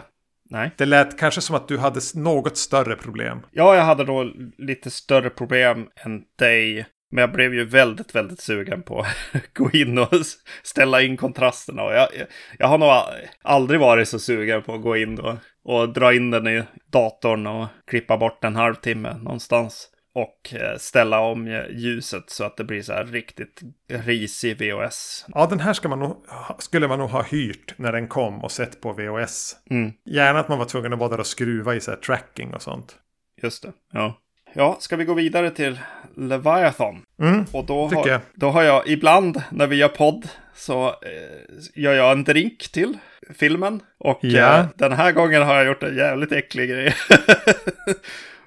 [0.50, 0.70] Nej.
[0.76, 3.38] Det lät kanske som att du hade något större problem.
[3.50, 6.86] Ja, jag hade då lite större problem än dig.
[7.10, 9.06] Men jag blev ju väldigt, väldigt sugen på att
[9.54, 10.08] gå in och
[10.62, 11.82] ställa in kontrasterna.
[11.82, 12.08] Och jag,
[12.58, 12.90] jag, har nog
[13.42, 17.46] aldrig varit så sugen på att gå in och, och dra in den i datorn
[17.46, 19.88] och klippa bort en halvtimme någonstans.
[20.16, 25.24] Och eh, ställa om eh, ljuset så att det blir så här riktigt risig VHS.
[25.34, 26.24] Ja, den här ska man nog,
[26.58, 29.56] skulle man nog ha hyrt när den kom och sett på VHS.
[29.70, 32.54] Mm, Gärna att man var tvungen att vara där och skruva i så här tracking
[32.54, 32.96] och sånt.
[33.42, 33.72] just det.
[33.92, 34.18] Ja.
[34.52, 35.78] Ja, ska vi gå vidare till
[36.16, 37.02] Leviathan?
[37.22, 38.20] Mm, Och då har, jag.
[38.34, 40.94] då har jag ibland när vi gör podd så eh,
[41.74, 42.98] gör jag en drink till
[43.34, 43.80] filmen.
[43.98, 44.58] Och Ja.
[44.58, 46.94] eh, den här gången har jag gjort en jävligt äcklig grej.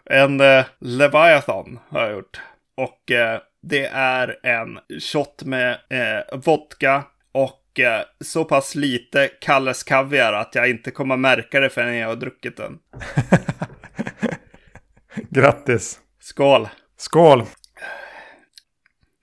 [0.09, 2.41] en eh, Leviathan har jag gjort.
[2.77, 9.83] Och eh, det är en shot med eh, vodka och eh, så pass lite Kalles
[9.83, 12.79] kaviar att jag inte kommer märka det förrän jag har druckit den.
[15.29, 15.99] Grattis!
[16.19, 16.67] Skål!
[16.97, 17.43] Skål!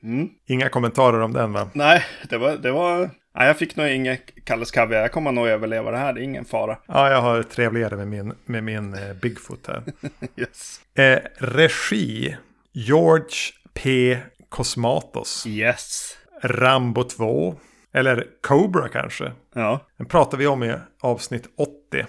[0.02, 0.28] Mm.
[0.46, 1.70] Inga kommentarer om den va?
[1.72, 2.56] Nej, det var...
[2.56, 3.10] Det var...
[3.36, 5.00] Nej, jag fick nog inget Kalles kaviar.
[5.00, 6.12] Jag kommer nog överleva det här.
[6.12, 6.78] Det är ingen fara.
[6.86, 9.82] Ja, jag har trevligare med min, med min eh, Bigfoot här.
[10.36, 10.80] Yes.
[10.94, 12.36] Eh, regi
[12.72, 13.36] George
[13.74, 14.18] P.
[14.48, 15.46] Cosmatos.
[15.46, 16.16] Yes.
[16.42, 17.54] Rambo 2.
[17.92, 19.32] Eller Cobra kanske.
[19.54, 19.80] Ja.
[19.96, 21.48] Den pratar vi om i avsnitt
[21.90, 22.06] 80.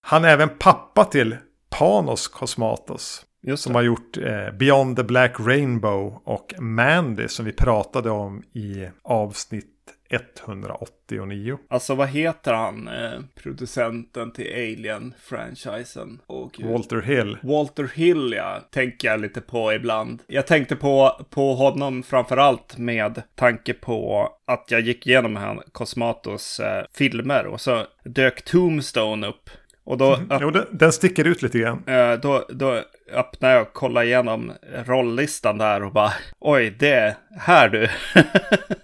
[0.00, 1.36] Han är även pappa till
[1.70, 3.24] Panos Cosmatos.
[3.42, 3.78] Just Som det.
[3.78, 9.66] har gjort eh, Beyond the Black Rainbow och Mandy som vi pratade om i avsnitt
[10.14, 11.58] 189.
[11.70, 16.18] Alltså vad heter han, eh, producenten till Alien-franchisen?
[16.56, 16.66] Gud.
[16.70, 17.38] Walter Hill.
[17.42, 20.22] Walter Hill, ja, tänker jag lite på ibland.
[20.26, 26.60] Jag tänkte på, på honom framförallt med tanke på att jag gick igenom han Cosmatos
[26.60, 29.50] eh, filmer och så dök Tombstone upp.
[29.86, 31.82] Och då, öpp- Jo, den, den sticker ut lite grann.
[31.86, 32.80] eh, då, då
[33.12, 34.52] öppnade jag och kollade igenom
[34.86, 37.88] rolllistan där och bara oj, det här du.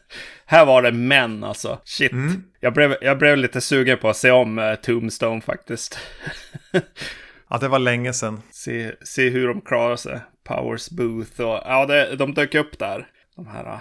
[0.50, 1.78] här var det män alltså.
[1.84, 2.12] Shit.
[2.60, 5.98] Jag, blev, jag blev lite sugen på att se om eh, Tombstone faktiskt.
[7.50, 8.42] Ja, det var länge sedan.
[8.50, 10.20] se, se hur de klarar sig.
[10.44, 13.06] Powers Booth och ja, det, de dök upp där.
[13.36, 13.78] De här uh,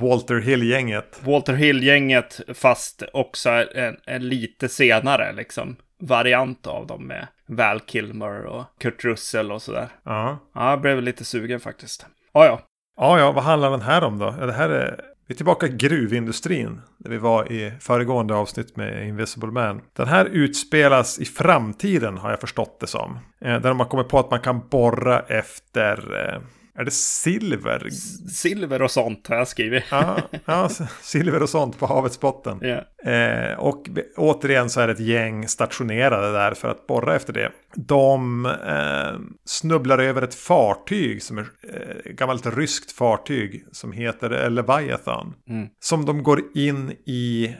[0.00, 1.20] Walter Hill-gänget.
[1.24, 8.44] Walter Hill-gänget fast också en, en lite senare liksom variant av dem med Val Kilmer
[8.44, 9.88] och Kurt Russell och sådär.
[10.04, 10.38] Ja.
[10.54, 12.06] Ja, jag blev lite sugen faktiskt.
[12.32, 12.60] Ja, ja.
[12.96, 14.30] Ja, ja, vad handlar den här om då?
[14.30, 15.00] Det här är...
[15.26, 16.80] Vi är tillbaka i gruvindustrin.
[16.98, 19.80] Där vi var i föregående avsnitt med Invisible Man.
[19.92, 23.18] Den här utspelas i framtiden har jag förstått det som.
[23.40, 26.26] Eh, där de har kommit på att man kan borra efter...
[26.28, 26.40] Eh,
[26.78, 27.90] är det silver?
[28.30, 29.84] Silver och sånt har jag skrivit.
[29.90, 30.68] Ja, ja,
[31.02, 32.58] silver och sånt på havets botten.
[32.60, 33.10] Ja.
[33.10, 37.50] Eh, och återigen så är det ett gäng stationerade där för att borra efter det.
[37.74, 45.34] De eh, snubblar över ett fartyg som är eh, gammalt ryskt fartyg som heter Leviathan.
[45.48, 45.68] Mm.
[45.80, 47.56] Som de går in i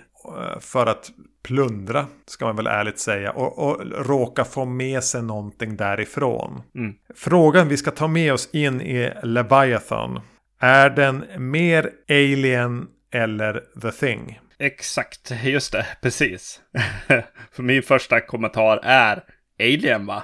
[0.61, 1.11] för att
[1.43, 3.31] plundra, ska man väl ärligt säga.
[3.31, 6.63] Och, och råka få med sig någonting därifrån.
[6.75, 6.95] Mm.
[7.15, 10.21] Frågan vi ska ta med oss in i Leviathan.
[10.61, 14.41] Är den mer alien eller the thing?
[14.59, 16.61] Exakt, just det, precis.
[17.53, 19.25] För min första kommentar är
[19.61, 20.23] Alien va?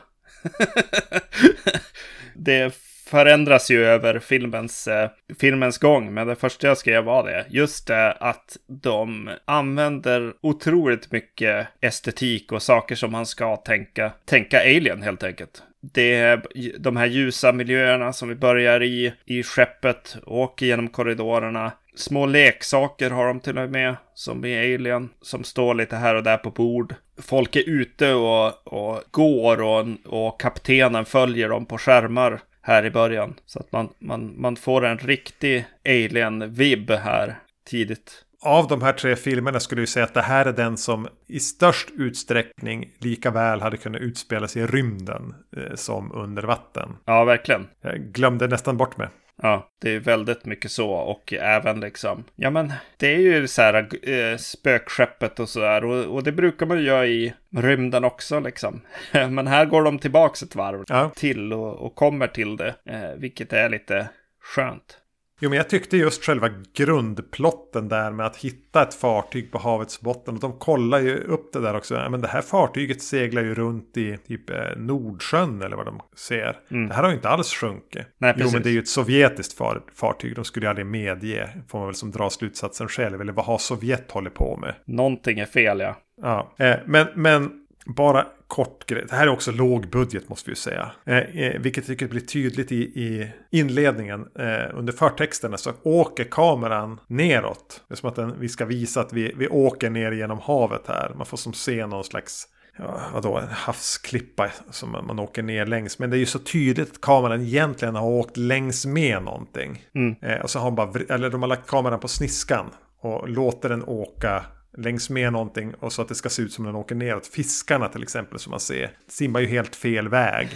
[2.35, 2.75] det
[3.11, 7.47] förändras ju över filmens, eh, filmens gång, men det första jag skrev var det.
[7.51, 14.61] Just det att de använder otroligt mycket estetik och saker som man ska tänka, tänka
[14.61, 15.63] Alien helt enkelt.
[15.83, 16.43] Det är
[16.79, 21.73] de här ljusa miljöerna som vi börjar i, i skeppet, åker genom korridorerna.
[21.95, 26.23] Små leksaker har de till och med, som i Alien, som står lite här och
[26.23, 26.95] där på bord.
[27.19, 32.91] Folk är ute och, och går och, och kaptenen följer dem på skärmar här i
[32.91, 33.35] början.
[33.47, 37.39] Så att man, man, man får en riktig Alien-vibb här
[37.71, 38.25] tidigt.
[38.43, 41.41] Av de här tre filmerna skulle jag säga att det här är den som i
[41.41, 46.97] störst utsträckning lika väl hade kunnat utspela sig i rymden eh, som under vatten.
[47.05, 47.67] Ja, verkligen.
[47.81, 49.09] Jag glömde nästan bort mig.
[49.43, 53.63] Ja, det är väldigt mycket så och även liksom, ja men det är ju så
[53.63, 58.05] här äh, spökskeppet och så där och, och det brukar man ju göra i rymden
[58.05, 58.81] också liksom.
[59.13, 61.11] men här går de tillbaks ett varv Ja.
[61.17, 64.09] till och, och kommer till det, eh, vilket är lite
[64.43, 64.99] skönt.
[65.41, 70.01] Jo, men jag tyckte just själva grundplotten där med att hitta ett fartyg på havets
[70.01, 70.35] botten.
[70.35, 71.95] Och de kollar ju upp det där också.
[71.95, 76.01] Ja, men det här fartyget seglar ju runt i typ eh, Nordsjön eller vad de
[76.17, 76.57] ser.
[76.69, 77.97] Det här har ju inte alls sjunkit.
[77.97, 78.07] Mm.
[78.19, 80.35] Nej, jo, men det är ju ett sovjetiskt far fartyg.
[80.35, 81.49] De skulle ju aldrig medge.
[81.69, 83.21] Får man väl som dra slutsatsen själv.
[83.21, 84.75] Eller vad har Sovjet hållit på med?
[84.85, 85.97] Någonting är fel ja.
[86.23, 87.51] Ja, eh, men, men
[87.87, 89.05] bara kort grej.
[89.09, 90.93] Det här är också låg budget måste vi ju säga.
[91.05, 94.27] Eh, eh, vilket tycker blir tydligt i, i inledningen.
[94.39, 97.85] Eh, under förtexterna så åker kameran neråt.
[97.89, 100.83] Det är som att den, vi ska visa att vi, vi åker ner genom havet
[100.89, 101.13] här.
[101.17, 105.99] Man får som se någon slags Ja, vadå, en havsklippa som man, åker ner längs.
[105.99, 109.85] Men det är ju så tydligt att kameran egentligen har åkt längs med någonting.
[109.95, 110.17] Mm.
[110.23, 112.67] Eh, och så har bara, eller de har lagt kameran på sniskan.
[113.01, 114.45] Och låter den åka
[114.77, 115.75] längs med någonting.
[115.75, 117.27] Och så att det ska se ut som den åker neråt.
[117.27, 118.91] Fiskarna till exempel som man ser.
[119.09, 120.49] Simmar ju helt fel väg.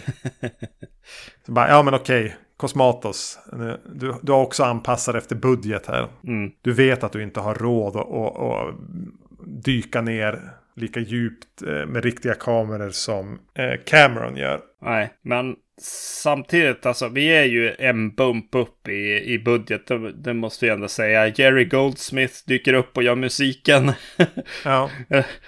[1.47, 2.37] så bara, ja men okej.
[2.57, 6.09] Cosmatos, nu- du, du har också anpassat efter budget här.
[6.27, 6.53] Mm.
[6.63, 8.75] Du vet att du inte har råd att
[9.65, 14.61] dyka ner lika djupt eh, med riktiga kameror som eh, Cameron gör.
[14.83, 20.35] Nej, men samtidigt, alltså vi är ju en bump upp i, i budget, det, det
[20.35, 21.27] måste vi ändå säga.
[21.29, 23.93] Jerry Goldsmith dyker upp och gör musiken.
[24.65, 24.91] Ja,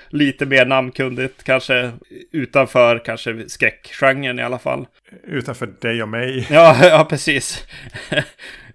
[0.09, 1.93] Lite mer namnkundigt, kanske
[2.33, 4.87] utanför kanske skräckgenren i alla fall.
[5.27, 6.47] utanför dig och mig.
[6.51, 7.67] Ja, ja precis.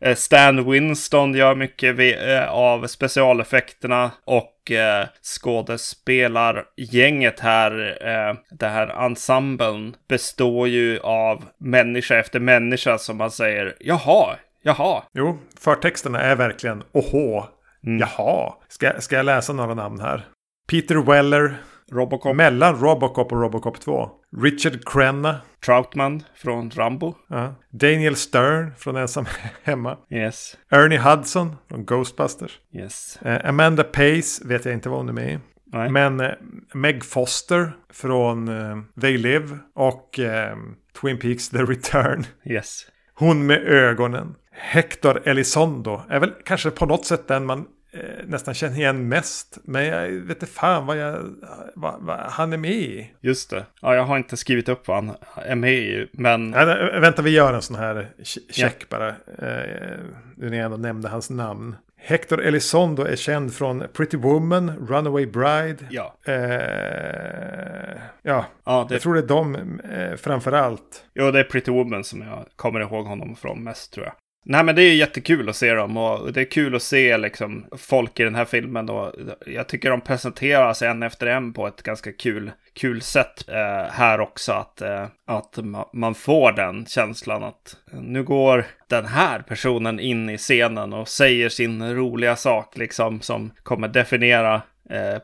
[0.02, 9.06] Eh, Stan Winston gör mycket eh, av specialeffekterna och eh, skådespelargänget här, eh, det här
[9.06, 15.04] ensemblen, består ju av människa efter människa som man säger jaha, jaha.
[15.14, 17.48] Jo, förtexterna är verkligen åhå,
[17.82, 18.54] jaha.
[18.68, 20.26] Ska, ska jag läsa några namn här?
[20.72, 21.56] Peter Weller,
[21.92, 22.36] Robocop.
[22.36, 24.10] mellan Robocop och Robocop 2.
[24.38, 25.42] Richard Crenna.
[25.66, 27.16] Troutman från Rambo.
[27.28, 27.56] Ja.
[27.70, 29.26] Daniel Stern från Ensam
[29.64, 29.98] Hemma.
[30.10, 30.58] Yes.
[30.70, 32.60] Ernie Hudson från Ghostbusters.
[32.74, 33.20] Yes.
[33.22, 35.40] Eh, Amanda Pace vet jag inte vad hon är med i.
[35.74, 35.90] Nej.
[35.90, 36.32] Men eh,
[36.74, 40.58] Meg Foster från eh, They Live och eh,
[41.02, 42.26] Twin Peaks The Return.
[42.46, 42.86] Yes.
[43.14, 44.36] Hon med ögonen.
[44.52, 49.58] Hector Elizondo är väl kanske på något sätt den man eh, nästan känner igen mest.
[49.64, 51.18] Men jag vet inte fan vad, jag,
[51.76, 53.12] vad, vad han är med i.
[53.22, 53.66] Just det.
[53.82, 56.52] Ja, jag har inte skrivit upp vad han är med i, men...
[56.52, 59.08] Nej, vänta, vi gör en sån här che- check bara.
[59.10, 60.00] Eh,
[60.38, 61.76] nu när jag ändå nämnde hans namn.
[62.04, 65.78] Hector Elizondo är känd från Pretty Woman, Runaway Bride.
[65.90, 66.16] Ja.
[66.26, 71.06] Eh, ja, Ja, det, jag tror det är de eh, framför allt.
[71.14, 74.14] jo, det är Pretty Woman som jag kommer ihåg honom från mest, tror jag.
[74.44, 77.66] Nej, men det är jättekul att se dem och det är kul att se liksom
[77.78, 79.14] folk i den här filmen och
[79.46, 84.20] jag tycker de presenteras en efter en på ett ganska kul, kul sätt eh, här
[84.20, 84.52] också.
[84.52, 90.30] Att, eh, att ma- man får den känslan att nu går den här personen in
[90.30, 94.62] i scenen och säger sin roliga sak liksom som kommer definiera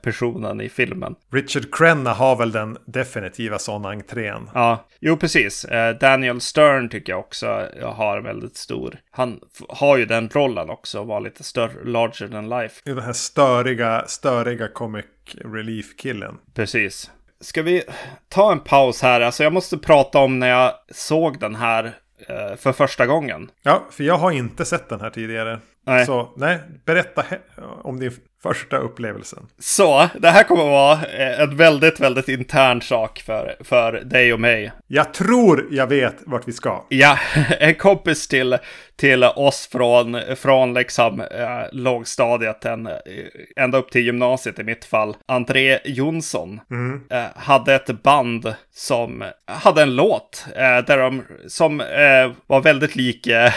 [0.01, 1.15] personen i filmen.
[1.32, 4.49] Richard Crenna har väl den definitiva sådana entrén.
[4.53, 5.65] Ja, jo precis.
[5.65, 8.99] Eh, Daniel Stern tycker jag också har väldigt stor.
[9.12, 12.82] Han har ju den rollen också, var lite större, larger than life.
[12.86, 16.38] Den här störiga, störiga comic relief-killen.
[16.53, 17.12] Precis.
[17.41, 17.84] Ska vi
[18.30, 19.21] ta en paus här?
[19.21, 21.86] Alltså jag måste prata om när jag såg den här
[22.27, 23.49] eh, för första gången.
[23.63, 25.60] Ja, för jag har inte sett den här tidigare.
[25.86, 26.06] Nej.
[26.06, 27.25] Så nej, berätta
[27.84, 28.12] om din
[28.43, 29.47] första upplevelsen.
[29.60, 34.34] Så, det här kommer att vara eh, en väldigt, väldigt intern sak för, för dig
[34.34, 34.71] och mig.
[34.88, 36.86] Jag tror jag vet vart vi ska.
[36.89, 37.19] Ja,
[37.60, 38.58] en kompis till,
[38.95, 42.93] till oss från, från liksom eh, lågstadiet, en, eh,
[43.56, 46.60] ända upp till gymnasiet i mitt fall, André Jonsson,
[47.12, 52.95] eh, hade ett band som hade en låt eh, där de, som eh, var väldigt
[52.95, 53.54] lik, eh,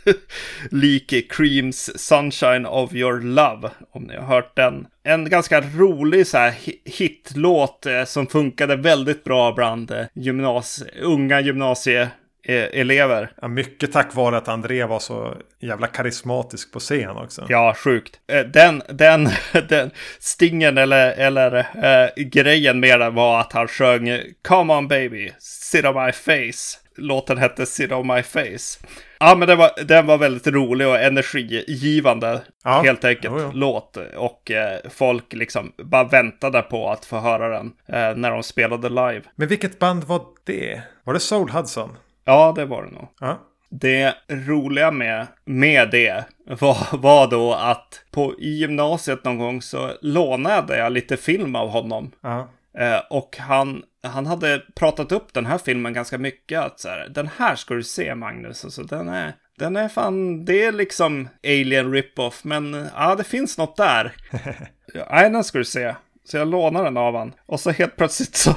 [0.70, 3.70] lik Creams Sunshine of Your Love,
[4.18, 4.86] har hört den.
[5.04, 10.82] En ganska rolig så här hi- hitlåt eh, som funkade väldigt bra bland eh, gymnas
[11.02, 13.32] unga gymnasieelever.
[13.42, 17.46] Ja, mycket tack vare att André var så jävla karismatisk på scen också.
[17.48, 18.20] Ja, sjukt.
[18.32, 19.28] Eh, Den, den,
[19.68, 25.30] den stingen eller, eller eh, grejen med den var att han sjöng Come on baby,
[25.38, 26.78] sit on my face.
[26.96, 28.86] Låten hette Sit on my face.
[29.18, 32.40] Ja, men den var, den var väldigt rolig och energigivande.
[32.64, 33.50] Ja, Helt enkelt jo, jo.
[33.54, 33.96] låt.
[34.16, 38.88] Och eh, folk liksom bara väntade på att få höra den eh, när de spelade
[38.88, 39.22] live.
[39.36, 40.82] Men vilket band var det?
[41.04, 41.96] Var det Soul Hudson?
[42.24, 43.08] Ja, det var det nog.
[43.20, 43.38] Ja.
[43.70, 49.90] Det roliga med, med det var, var då att på, i gymnasiet någon gång så
[50.02, 52.10] lånade jag lite film av honom.
[52.22, 52.48] ja.
[52.78, 56.60] Eh, och han, han hade pratat upp den här filmen ganska mycket.
[56.60, 58.64] Att så här, den här ska du se Magnus.
[58.64, 62.40] Alltså, den, är, den är fan, det är liksom Alien Rip-Off.
[62.44, 64.12] Men ja, det finns något där.
[64.94, 65.94] Ja, den ska du se.
[66.26, 67.32] Så jag lånar den av han.
[67.46, 68.54] Och så helt plötsligt så,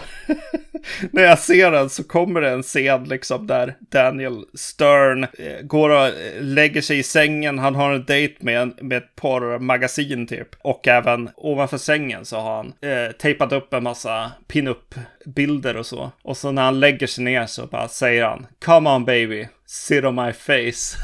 [1.11, 5.89] när jag ser den så kommer det en scen liksom där Daniel Stern eh, går
[5.89, 7.59] och eh, lägger sig i sängen.
[7.59, 10.47] Han har en dejt med, en, med ett porrmagasin typ.
[10.61, 16.11] Och även ovanför sängen så har han eh, tejpat upp en massa pin-up-bilder och så.
[16.23, 20.03] Och så när han lägger sig ner så bara säger han Come on baby, sit
[20.05, 20.97] on my face.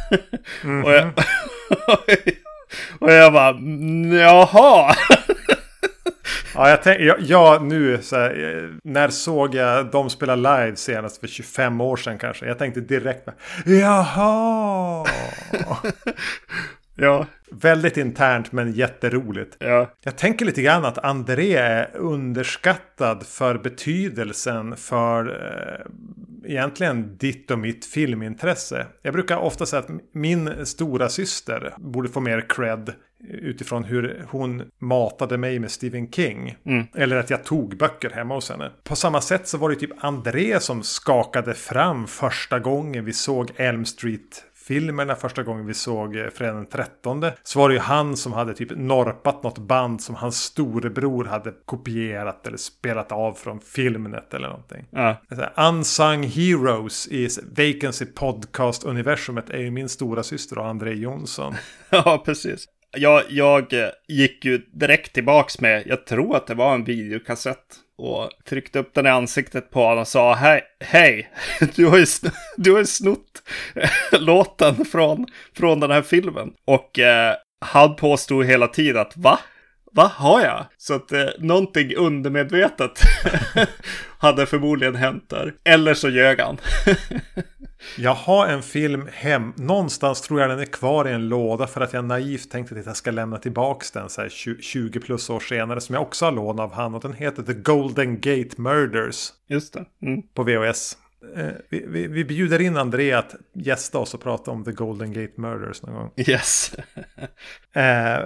[0.86, 1.10] och, jag,
[3.00, 4.96] och jag bara, "Mm, jaha.
[6.56, 10.76] Ja, jag tänk, ja, ja, nu så här, eh, när såg jag dem spela live
[10.76, 12.46] senast för 25 år sedan kanske?
[12.46, 13.36] Jag tänkte direkt, bara,
[13.66, 15.06] jaha!
[16.96, 17.26] ja,
[17.62, 19.56] Väldigt internt men jätteroligt.
[19.60, 19.92] ja.
[20.04, 27.60] Jag tänker lite grann att André är underskattad för betydelsen för eh, egentligen ditt och
[27.60, 28.86] mitt filmintresse.
[29.02, 32.94] Jag brukar ofta säga att min stora syster borde få mer cred
[33.30, 36.56] utifrån hur hon matade mig med Stephen King.
[36.96, 38.72] Eller att jag tog böcker hemma hos henne.
[38.84, 43.52] På samma sätt så var det typ André som skakade fram första gången vi såg
[43.56, 47.82] Elm Street filmerna första gången vi såg eh, Fredag den 13 så var det ju
[47.82, 53.34] han som hade typ norpat något band som hans storebror hade kopierat eller spelat av
[53.34, 54.86] från Filmnet eller någonting.
[54.92, 55.18] ja.
[55.56, 61.54] Unsung Heroes i Vacancy Podcast-universumet är ju min stora syster och André Jonsson.
[61.90, 62.66] Ja, precis.
[62.98, 67.80] Jag, jag eh, gick ju direkt tillbaks med, jag tror att det var en videokassett.
[67.98, 71.30] Och tryckte upp den i ansiktet på honom och sa hej, hej,
[71.76, 73.44] du har ju, sn- du har ju snott
[74.12, 75.26] låten från,
[75.56, 76.54] från den här filmen.
[76.66, 79.40] Och eh, han påstod hela tiden att va?
[79.94, 80.66] Vad har jag?
[80.78, 82.92] Så att eh, någonting undermedvetet
[84.18, 85.54] hade förmodligen hänt där.
[85.64, 86.58] Eller så ljög han.
[87.98, 89.54] Jag har en film hem.
[89.56, 92.86] Någonstans tror jag den är kvar i en låda för att jag naivt tänkte att
[92.86, 94.30] jag ska lämna tillbaka den så här
[94.62, 95.82] 20 plus år senare.
[95.82, 96.96] Som jag också har lånat av han.
[96.96, 99.30] Och den heter The Golden Gate Murders.
[99.48, 99.86] Just det.
[100.02, 100.22] Mm.
[100.34, 100.98] På VHS.
[101.36, 105.14] Eh, vi, vi, vi, bjuder in André att gästa oss och prata om The Golden
[105.14, 106.12] Gate Murders någon gång.
[106.18, 106.76] Yes.
[107.74, 108.20] eh,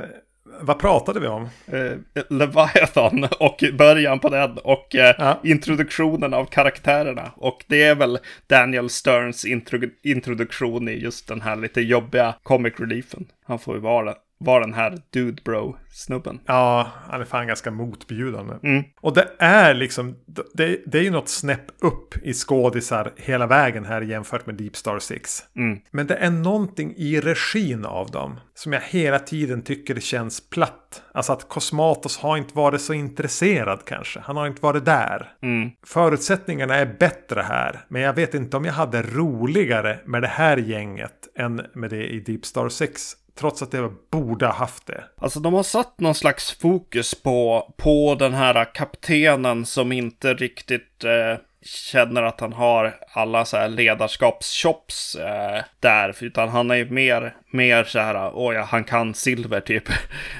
[0.61, 1.49] vad pratade vi om?
[1.65, 5.39] Eh, Leviathan och början på den och eh, ja.
[5.43, 7.31] introduktionen av karaktärerna.
[7.35, 12.73] Och det är väl Daniel Sterns intro introduktion i just den här lite jobbiga comic
[12.77, 13.25] reliefen.
[13.45, 16.39] Han får ju vara var den här Dude Bro-snubben.
[16.45, 18.53] Ja, han är fan ganska motbjudande.
[18.63, 18.83] Mm.
[19.01, 20.15] Och det är liksom,
[20.53, 24.75] det, det är ju något snäpp upp i skådisar hela vägen här jämfört med Deep
[24.75, 25.43] Star 6.
[25.55, 25.79] Mm.
[25.91, 31.03] Men det är någonting i regin av dem som jag hela tiden tycker känns platt.
[31.11, 34.19] Alltså att Cosmatos har inte varit så intresserad kanske.
[34.19, 35.31] Han har inte varit där.
[35.41, 35.69] Mm.
[35.85, 37.85] Förutsättningarna är bättre här.
[37.87, 42.07] Men jag vet inte om jag hade roligare med det här gänget än med det
[42.07, 43.15] i Deep Star 6.
[43.39, 45.03] Trots att det borde ha haft det.
[45.17, 51.03] Alltså de har satt någon slags fokus på, på den här kaptenen som inte riktigt
[51.03, 56.23] eh, känner att han har alla så här ledarskapschops eh, där.
[56.23, 59.83] Utan han är ju mer, mer så här, åh ja, han kan silver typ.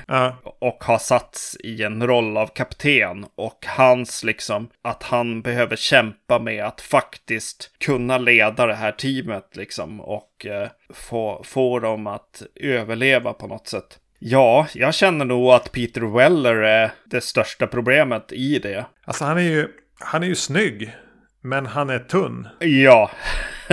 [0.08, 0.36] Ja.
[0.44, 3.26] Och har satts i en roll av kapten.
[3.36, 9.56] Och hans liksom, att han behöver kämpa med att faktiskt kunna leda det här teamet
[9.56, 10.02] liksom.
[10.02, 14.00] Och eh, få, få dem att överleva på något sätt.
[14.20, 18.86] Ja, jag känner nog att Peter Weller är det största problemet i det.
[19.06, 19.68] Alltså han är ju,
[20.00, 20.96] han är ju snygg.
[21.42, 22.48] Men han är tunn.
[22.60, 23.12] Ja.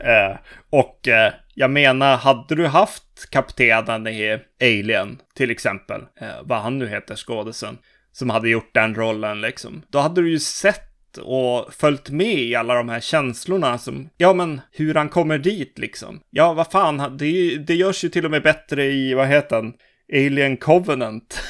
[0.00, 0.36] eh,
[0.70, 6.78] och eh, jag menar, hade du haft kaptenen i Alien, till exempel, eh, vad han
[6.78, 7.78] nu heter, skådisen,
[8.12, 12.54] som hade gjort den rollen liksom, då hade du ju sett och följt med i
[12.54, 16.20] alla de här känslorna som, ja men hur han kommer dit liksom.
[16.30, 19.72] Ja, vad fan, det, det görs ju till och med bättre i, vad heter han?
[20.12, 21.42] Alien Covenant.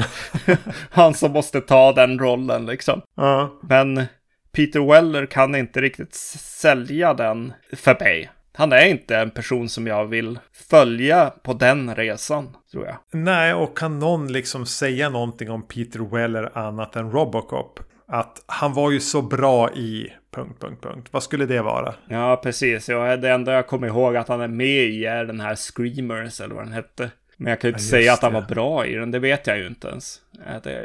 [0.90, 3.02] han som måste ta den rollen liksom.
[3.16, 3.60] Ja.
[3.68, 4.06] Men
[4.54, 8.30] Peter Weller kan inte riktigt sälja den för mig.
[8.52, 10.38] Han är inte en person som jag vill
[10.70, 12.96] följa på den resan, tror jag.
[13.12, 17.80] Nej, och kan någon liksom säga någonting om Peter Weller annat än Robocop?
[18.06, 20.12] Att han var ju så bra i...
[20.34, 21.08] Punkt, punkt, punkt.
[21.10, 21.94] Vad skulle det vara?
[22.08, 22.88] Ja, precis.
[22.88, 26.40] Ja, det enda jag kommer ihåg att han är med i är den här Screamers,
[26.40, 27.10] eller vad den hette.
[27.36, 29.46] Men jag kan ju inte ja, säga att han var bra i den, det vet
[29.46, 30.20] jag ju inte ens.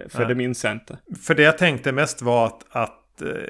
[0.09, 0.28] för ja.
[0.28, 0.97] det minns jag inte.
[1.26, 2.98] För det jag tänkte mest var att, att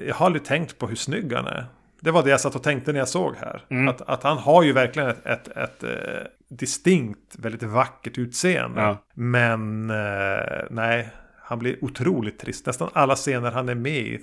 [0.07, 1.65] jag har aldrig tänkt på hur snygg han är.
[2.01, 3.61] Det var det jag satt och tänkte när jag såg här.
[3.69, 3.87] Mm.
[3.87, 8.81] Att, att han har ju verkligen ett, ett, ett, ett eh, distinkt, väldigt vackert utseende.
[8.81, 8.97] Ja.
[9.13, 11.09] Men eh, nej,
[11.49, 12.65] han blir otroligt trist.
[12.65, 14.19] Nästan alla scener han är med i,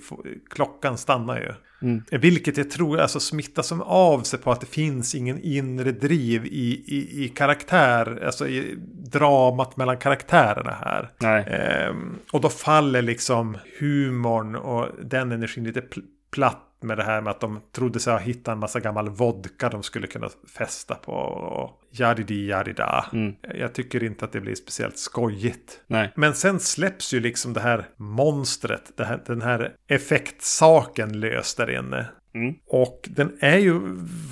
[0.49, 1.53] klockan stannar ju.
[1.81, 2.03] Mm.
[2.11, 6.45] Vilket jag tror alltså smittar som av sig på att det finns ingen inre driv
[6.45, 8.75] i, i, i karaktär, alltså i
[9.11, 11.09] dramat mellan karaktärerna här.
[11.47, 15.81] Ehm, och då faller liksom humorn och den energin lite
[16.31, 19.69] platt med det här med att de trodde sig ha hittat en massa gammal vodka
[19.69, 21.11] de skulle kunna festa på.
[21.11, 23.05] Och Yadidi yadida.
[23.13, 23.35] Mm.
[23.55, 25.81] Jag tycker inte att det blir speciellt skojigt.
[25.87, 26.11] Nej.
[26.15, 31.69] Men sen släpps ju liksom det här monstret, det här, den här effektsaken lös där
[31.69, 32.05] inne.
[32.35, 32.55] Mm.
[32.67, 33.79] Och den är ju,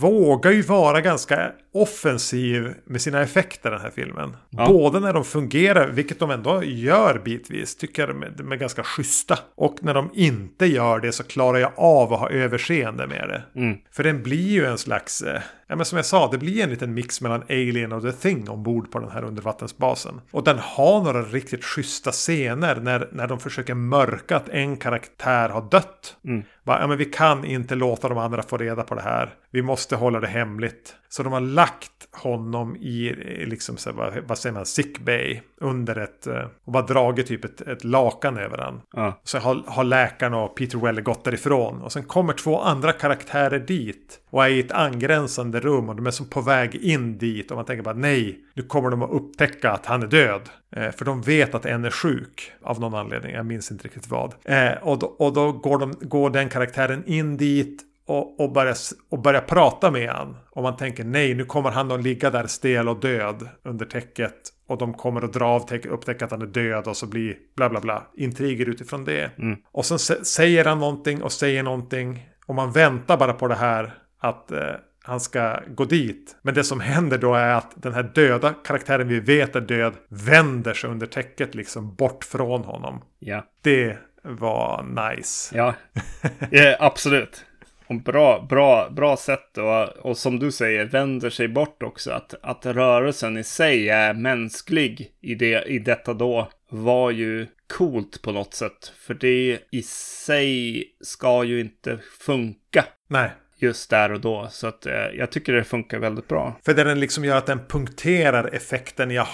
[0.01, 4.38] vågar ju vara ganska offensiv med sina effekter den här filmen.
[4.49, 4.67] Ja.
[4.67, 9.39] Både när de fungerar, vilket de ändå gör bitvis, tycker jag de är ganska schyssta.
[9.55, 13.59] Och när de inte gör det så klarar jag av att ha överseende med det.
[13.59, 13.78] Mm.
[13.91, 16.69] För den blir ju en slags, eh, ja men som jag sa, det blir en
[16.69, 20.21] liten mix mellan Alien och The Thing ombord på den här undervattensbasen.
[20.32, 25.49] Och den har några riktigt schyssta scener när, när de försöker mörka att en karaktär
[25.49, 26.17] har dött.
[26.26, 26.43] Mm.
[26.63, 29.34] Bara, ja, men vi kan inte låta de andra få reda på det här.
[29.56, 30.95] Vi måste hålla det hemligt.
[31.10, 35.41] Så de har lagt honom i, liksom, så, vad, vad säger man, sick bay.
[35.58, 38.82] Under ett, eh, och bara dragit typ ett, ett lakan över han.
[38.93, 39.20] Ja.
[39.24, 41.82] Så har, har läkaren och Peter Weller gått därifrån.
[41.82, 44.20] Och sen kommer två andra karaktärer dit.
[44.30, 45.89] Och är i ett angränsande rum.
[45.89, 47.51] Och de är som på väg in dit.
[47.51, 50.41] Och man tänker bara nej, nu kommer de att upptäcka att han är död.
[50.76, 52.51] Eh, för de vet att en är sjuk.
[52.62, 54.34] Av någon anledning, jag minns inte riktigt vad.
[54.43, 58.76] Eh, och då, och då går, de, går den karaktären in dit och, och, börjar,
[59.10, 60.38] och börjar prata med han.
[60.49, 64.36] Och man tänker nej, nu kommer han att ligga där stel och död under täcket.
[64.68, 67.38] Och de kommer att dra av täcket, upptäcka att han är död och så blir
[67.56, 68.08] bla bla bla.
[68.18, 69.32] Intriger utifrån det.
[69.38, 69.58] Mm.
[69.72, 72.30] Och sen säger han någonting och säger någonting.
[72.45, 76.38] Och man väntar bara på det här att, eh, han ska gå dit.
[76.41, 79.93] Men det som händer då är att den här döda karaktären vi vet är död
[80.08, 83.01] vänder sig under täcket liksom bort från honom.
[83.20, 83.45] Ja.
[83.62, 85.58] Det var nice.
[85.58, 85.74] Ja,
[86.51, 87.45] ja absolut.
[87.88, 92.11] Och bra, bra, bra sätt och, och som du säger vänder sig bort också.
[92.11, 98.21] Att, att rörelsen i sig är mänsklig i, det, i detta då var ju coolt
[98.21, 98.93] på något sätt.
[98.97, 99.81] För det i
[100.25, 102.86] sig ska ju inte funka.
[103.07, 103.29] Nej.
[103.57, 104.47] Just där och då.
[104.51, 106.59] Så att eh, jag tycker det funkar väldigt bra.
[106.65, 109.27] För det den liksom gör att den punkterar effekten jag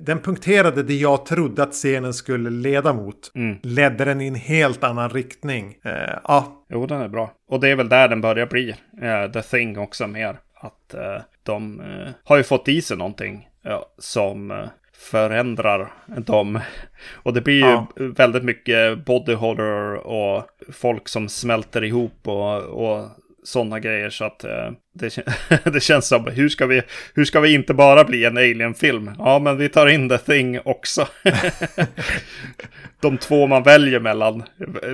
[0.00, 3.32] den punkterade det jag trodde att scenen skulle leda mot.
[3.34, 3.56] Mm.
[3.62, 5.78] Ledde den i en helt annan riktning.
[5.82, 6.64] Eh, ja.
[6.68, 7.32] Jo, den är bra.
[7.48, 8.74] Och det är väl där den börjar bli.
[9.02, 10.38] Eh, The Thing också mer.
[10.54, 14.64] Att eh, de eh, har ju fått i sig någonting ja, som eh,
[14.96, 16.60] förändrar dem.
[17.22, 17.86] Och det blir ju ja.
[17.96, 23.08] väldigt mycket body horror och folk som smälter ihop och, och
[23.42, 24.10] sådana grejer.
[24.10, 25.24] Så att eh, det,
[25.72, 26.82] det, känns som, hur ska, vi,
[27.14, 29.10] hur ska vi inte bara bli en alien-film?
[29.18, 31.08] Ja, men vi tar in The Thing också.
[33.00, 34.42] De två man väljer mellan,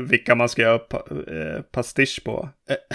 [0.08, 2.48] vilka man ska göra eh, pastisch på.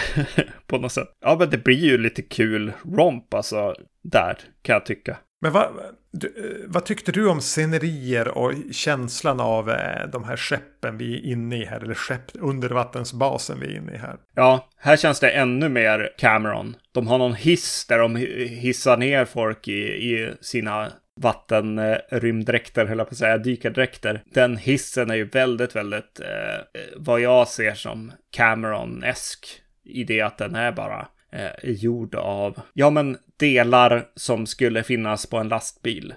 [0.67, 1.07] på något sätt.
[1.21, 5.17] Ja, men det blir ju lite kul romp, alltså, där, kan jag tycka.
[5.41, 5.67] Men vad,
[6.11, 11.15] du, eh, vad tyckte du om scenerier och känslan av eh, de här skeppen vi
[11.17, 11.79] är inne i här?
[11.79, 14.17] Eller skepp, undervattensbasen vi är inne i här?
[14.35, 16.75] Ja, här känns det ännu mer Cameron.
[16.91, 20.91] De har någon hiss där de hissar ner folk i, i sina
[21.21, 24.23] vattenrymddräkter, höll jag på att säga, dykardräkter.
[24.33, 30.37] Den hissen är ju väldigt, väldigt eh, vad jag ser som Cameron-esk i det att
[30.37, 36.13] den är bara eh, gjord av, ja men delar som skulle finnas på en lastbil.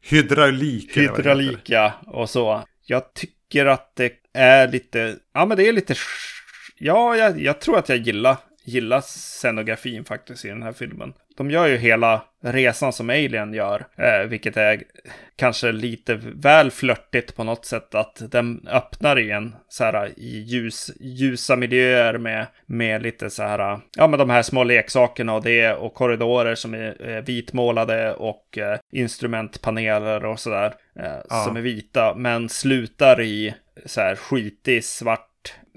[0.00, 0.96] Hydraulik.
[0.96, 2.64] Hydraulik, ja, och så.
[2.86, 5.94] Jag tycker att det är lite, ja men det är lite,
[6.78, 11.12] ja, jag, jag tror att jag gillar, gillar scenografin faktiskt i den här filmen.
[11.36, 14.82] De gör ju hela resan som Alien gör, eh, vilket är
[15.36, 20.38] kanske lite väl flörtigt på något sätt att den öppnar i en så här i
[20.38, 25.42] ljus, ljusa miljöer med, med lite så här, ja men de här små leksakerna och
[25.42, 31.44] det och korridorer som är eh, vitmålade och eh, instrumentpaneler och sådär eh, ja.
[31.44, 33.54] som är vita, men slutar i
[33.86, 35.28] så här skitig svart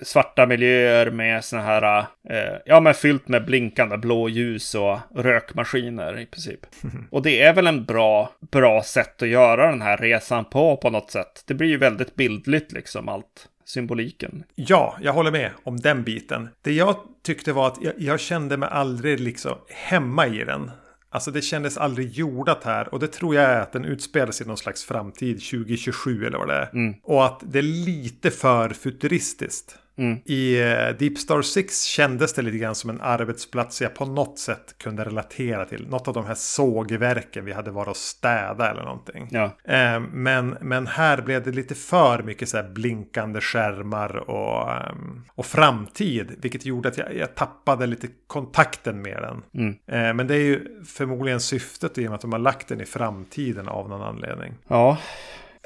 [0.01, 6.25] svarta miljöer med såna här, eh, ja men fyllt med blinkande blåljus och rökmaskiner i
[6.25, 6.59] princip.
[7.11, 10.89] Och det är väl en bra, bra sätt att göra den här resan på på
[10.89, 11.43] något sätt.
[11.47, 14.43] Det blir ju väldigt bildligt liksom allt symboliken.
[14.55, 16.49] Ja, jag håller med om den biten.
[16.61, 20.71] Det jag tyckte var att jag, jag kände mig aldrig liksom hemma i den.
[21.09, 24.45] Alltså det kändes aldrig jordat här och det tror jag är att den utspelar sig
[24.45, 26.69] i någon slags framtid 2027 eller vad det är.
[26.73, 26.95] Mm.
[27.03, 29.77] Och att det är lite för futuristiskt.
[29.97, 30.19] Mm.
[30.25, 34.39] I uh, Deep Star 6 kändes det lite grann som en arbetsplats jag på något
[34.39, 35.87] sätt kunde relatera till.
[35.87, 39.27] Något av de här sågverken vi hade varit och städa eller någonting.
[39.31, 39.45] Ja.
[39.45, 45.45] Uh, men, men här blev det lite för mycket så blinkande skärmar och, um, och
[45.45, 46.35] framtid.
[46.41, 49.43] Vilket gjorde att jag, jag tappade lite kontakten med den.
[49.53, 49.69] Mm.
[49.69, 52.81] Uh, men det är ju förmodligen syftet i och med att de har lagt den
[52.81, 54.53] i framtiden av någon anledning.
[54.67, 54.97] Ja.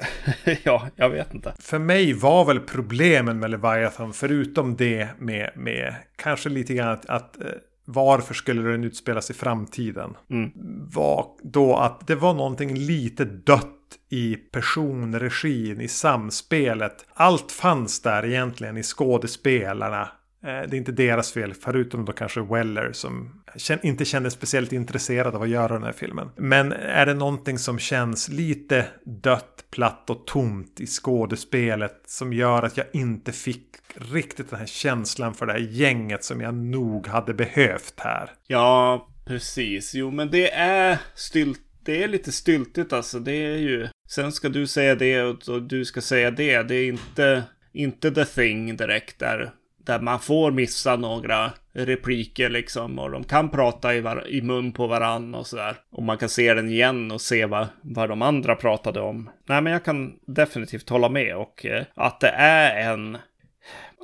[0.64, 1.54] ja, jag vet inte.
[1.58, 7.06] För mig var väl problemen med Leviathan, förutom det med, med kanske lite grann att,
[7.06, 7.46] att eh,
[7.84, 10.16] varför skulle den utspelas i framtiden?
[10.30, 10.50] Mm.
[10.94, 13.68] Var då att det var någonting lite dött
[14.10, 17.06] i personregin, i samspelet.
[17.14, 20.08] Allt fanns där egentligen i skådespelarna.
[20.44, 23.42] Eh, det är inte deras fel, förutom då kanske Weller som
[23.82, 26.28] inte kändes speciellt intresserad av att göra den här filmen.
[26.36, 32.62] Men är det någonting som känns lite dött, platt och tomt i skådespelet som gör
[32.62, 33.66] att jag inte fick
[34.12, 38.30] riktigt den här känslan för det här gänget som jag nog hade behövt här.
[38.46, 39.94] Ja, precis.
[39.94, 41.60] Jo, men det är stylt.
[41.84, 43.18] Det är lite styltigt alltså.
[43.18, 43.88] Det är ju.
[44.08, 46.62] Sen ska du säga det och du ska säga det.
[46.62, 47.42] Det är inte,
[47.72, 49.52] inte the thing direkt där
[49.84, 54.72] där man får missa några repliker liksom och de kan prata i, var- i mun
[54.72, 55.76] på varann och sådär.
[55.90, 59.30] Och man kan se den igen och se vad, vad de andra pratade om.
[59.46, 63.18] Nej, men jag kan definitivt hålla med och eh, att det är en,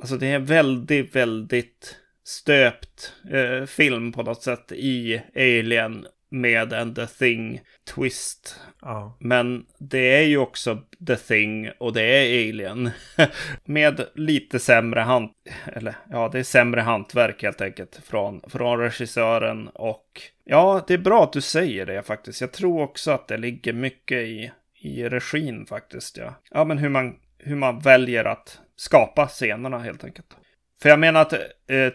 [0.01, 6.73] alltså det är en väldigt, väldigt stöpt eh, film på något sätt i Alien med
[6.73, 7.61] en The Thing
[7.95, 8.59] twist.
[8.81, 9.17] Ja.
[9.19, 12.91] Men det är ju också The Thing och det är Alien.
[13.65, 15.29] med lite sämre hand...
[15.73, 19.67] Eller ja, det är sämre hantverk helt enkelt från, från regissören.
[19.67, 22.41] Och ja, det är bra att du säger det faktiskt.
[22.41, 24.51] Jag tror också att det ligger mycket i,
[24.81, 26.17] i regin faktiskt.
[26.17, 30.35] Ja, ja men hur man, hur man väljer att skapa scenerna helt enkelt.
[30.81, 31.89] För jag menar att eh,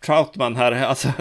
[0.00, 1.12] Troutman här, alltså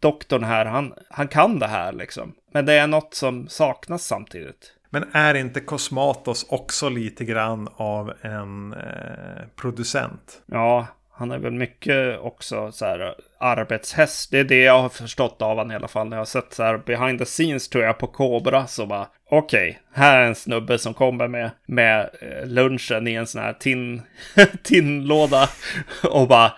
[0.00, 2.34] doktorn här, han, han kan det här liksom.
[2.52, 4.72] Men det är något som saknas samtidigt.
[4.90, 10.42] Men är inte Cosmatos också lite grann av en eh, producent?
[10.46, 10.86] Ja,
[11.18, 14.30] han är väl mycket också så här arbetshäst.
[14.30, 16.08] Det är det jag har förstått av honom i alla fall.
[16.08, 19.08] När jag har sett så här behind the scenes tror jag på Cobra så bara
[19.30, 23.42] okej, okay, här är en snubbe som kommer med, med eh, lunchen i en sån
[23.42, 24.02] här tin,
[24.62, 25.48] tinlåda
[26.10, 26.52] och bara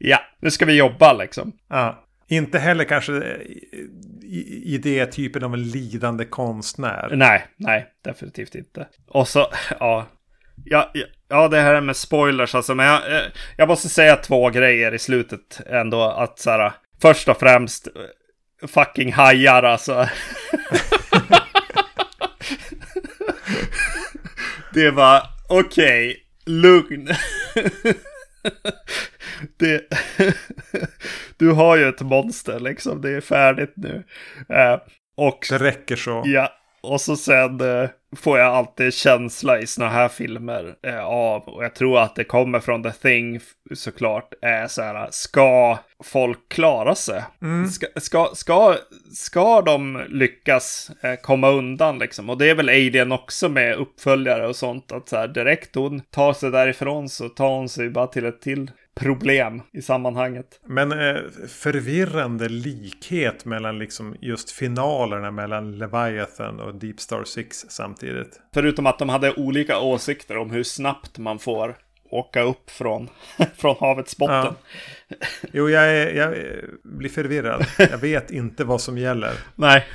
[0.00, 1.52] ja, nu ska vi jobba liksom.
[1.68, 2.04] Ja.
[2.28, 3.12] Inte heller kanske
[4.64, 7.10] i det typen av en lidande konstnär.
[7.12, 8.86] Nej, nej, definitivt inte.
[9.08, 9.46] Och så,
[9.80, 10.06] ja.
[10.64, 10.92] Ja,
[11.28, 13.02] ja, det här med spoilers alltså, men jag,
[13.56, 16.02] jag måste säga två grejer i slutet ändå.
[16.02, 16.72] Att så här,
[17.02, 17.88] först och främst,
[18.68, 20.08] fucking hajar alltså.
[24.74, 27.08] det var, okej, okay, lugn.
[29.56, 29.82] Det,
[31.36, 34.04] du har ju ett monster liksom, det är färdigt nu.
[34.48, 34.78] Eh,
[35.16, 36.22] och, det räcker så.
[36.26, 41.42] Ja, och så sen eh, får jag alltid känsla i såna här filmer eh, av,
[41.42, 43.40] och jag tror att det kommer från The Thing
[43.74, 47.24] såklart, är så här, ska folk klara sig?
[47.42, 47.68] Mm.
[47.68, 48.76] Ska, ska, ska,
[49.12, 52.30] ska de lyckas eh, komma undan liksom?
[52.30, 56.00] Och det är väl Alien också med uppföljare och sånt, att så här, direkt hon
[56.00, 58.70] tar sig därifrån så tar hon sig bara till ett till
[59.00, 60.60] problem i sammanhanget.
[60.66, 61.16] Men eh,
[61.48, 68.40] förvirrande likhet mellan liksom just finalerna mellan Leviathan och Deep Star 6 samtidigt.
[68.54, 71.76] Förutom att de hade olika åsikter om hur snabbt man får
[72.10, 73.08] åka upp från,
[73.56, 74.54] från havets botten.
[75.08, 75.16] Ja.
[75.52, 76.34] Jo, jag, är, jag
[76.84, 77.66] blir förvirrad.
[77.78, 79.32] Jag vet inte vad som gäller.
[79.54, 79.86] Nej.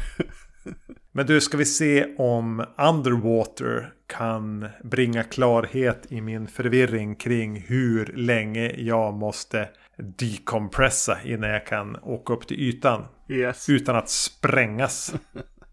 [1.11, 8.05] Men du, ska vi se om Underwater kan bringa klarhet i min förvirring kring hur
[8.15, 13.05] länge jag måste decompressa innan jag kan åka upp till ytan.
[13.29, 13.69] Yes.
[13.69, 15.13] Utan att sprängas.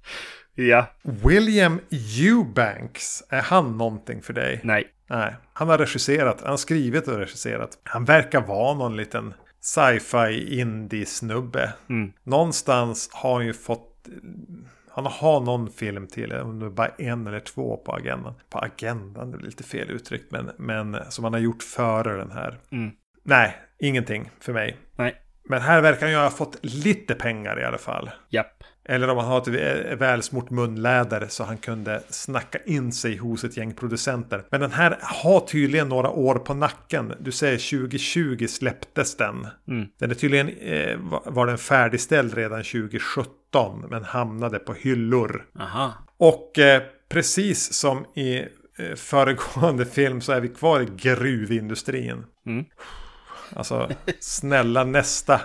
[0.55, 0.87] ja.
[1.03, 4.61] William Eubanks, är han någonting för dig?
[4.65, 4.85] Nej.
[5.07, 5.37] Nej.
[5.53, 7.79] Han har regisserat, han har skrivit och regisserat.
[7.83, 11.73] Han verkar vara någon liten sci-fi indie-snubbe.
[11.89, 12.13] Mm.
[12.25, 14.09] Någonstans har han ju fått
[14.95, 18.35] han har någon film till, om det är bara en eller två på agendan.
[18.51, 22.31] På agendan, det blir lite fel uttryckt, men, men som han har gjort före den
[22.31, 22.59] här.
[22.71, 22.91] Mm.
[23.23, 24.77] Nej, ingenting för mig.
[24.97, 25.17] Nej.
[25.45, 28.11] Men här verkar han ju ha fått lite pengar i alla fall.
[28.29, 28.65] Japp.
[28.85, 33.57] Eller om han har ett välsmort munläder så han kunde snacka in sig hos ett
[33.57, 34.45] gäng producenter.
[34.51, 37.15] Men den här har tydligen några år på nacken.
[37.21, 39.47] Du säger 2020 släpptes den.
[39.69, 39.89] Mm.
[39.99, 45.47] Den är tydligen eh, var den färdigställd redan 2017 men hamnade på hyllor.
[45.61, 45.93] Aha.
[46.17, 48.39] Och eh, precis som i
[48.79, 52.25] eh, föregående film så är vi kvar i gruvindustrin.
[52.47, 52.65] Mm.
[53.57, 55.41] Alltså snälla nästa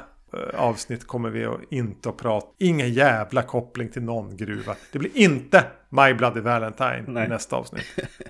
[0.53, 2.47] avsnitt kommer vi att inte att prata.
[2.59, 4.75] Ingen jävla koppling till någon gruva.
[4.91, 7.25] Det blir inte My Bloody Valentine Nej.
[7.25, 7.85] i nästa avsnitt.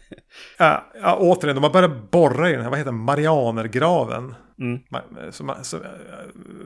[0.58, 4.36] ja, återigen, de har börjat borra i den här, vad heter det, Marianergraven.
[4.60, 4.80] Mm.
[5.32, 5.80] Som, som,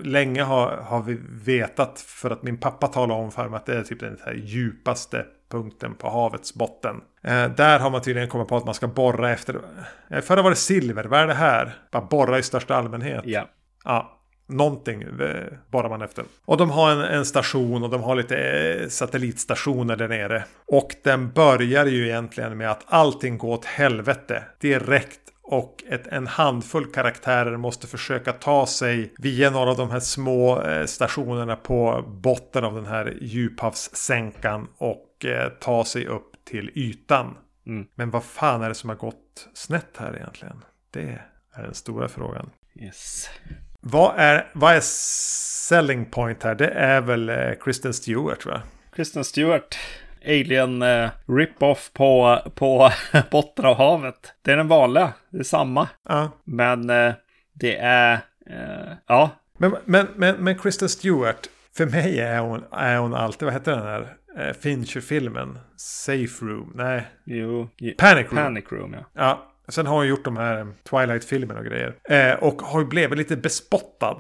[0.03, 3.75] länge har, har vi vetat för att min pappa talade om för mig att det
[3.75, 6.95] är typ den här djupaste punkten på havets botten.
[7.23, 9.61] Eh, där har man tydligen kommit på att man ska borra efter.
[10.09, 11.75] Eh, förra var det silver, vad är det här?
[11.91, 13.21] Bara borra i största allmänhet.
[13.25, 13.47] Ja.
[13.83, 14.20] Ja,
[14.51, 16.25] Någonting eh, bara man efter.
[16.45, 20.43] Och de har en, en, station och de har lite eh, satellitstationer där nere.
[20.67, 25.19] Och den börjar ju egentligen med att allting går åt helvete direkt.
[25.43, 30.61] Och ett, en handfull karaktärer måste försöka ta sig via några av de här små
[30.61, 34.67] eh, stationerna på botten av den här djuphavssänkan.
[34.77, 37.37] Och eh, ta sig upp till ytan.
[37.67, 37.87] Mm.
[37.95, 40.63] Men vad fan är det som har gått snett här egentligen?
[40.91, 41.21] Det
[41.53, 42.49] är den stora frågan.
[42.75, 43.29] Yes.
[43.83, 46.55] Vad är, vad är selling point här?
[46.55, 48.61] Det är väl eh, Kristen Stewart jag.
[48.95, 49.77] Kristen Stewart.
[50.25, 52.91] Alien eh, rip-off på, på
[53.31, 54.33] botten av havet.
[54.41, 55.13] Det är den vanliga.
[55.29, 55.89] Det är samma.
[56.09, 56.31] Ja.
[56.43, 57.13] Men eh,
[57.53, 58.13] det är...
[58.49, 59.29] Eh, ja.
[59.57, 61.47] Men, men, men, men Kristen Stewart.
[61.77, 65.59] För mig är hon, är hon alltid, vad heter den här eh, Fincher-filmen?
[65.77, 66.71] Safe Room?
[66.75, 67.07] Nej.
[67.25, 67.69] Jo.
[67.97, 68.35] Panic Room.
[68.35, 69.05] Panic Room, ja.
[69.13, 71.95] Ja, Sen har hon gjort de här Twilight-filmerna och grejer.
[72.03, 74.17] Eh, och har ju blivit lite bespottad.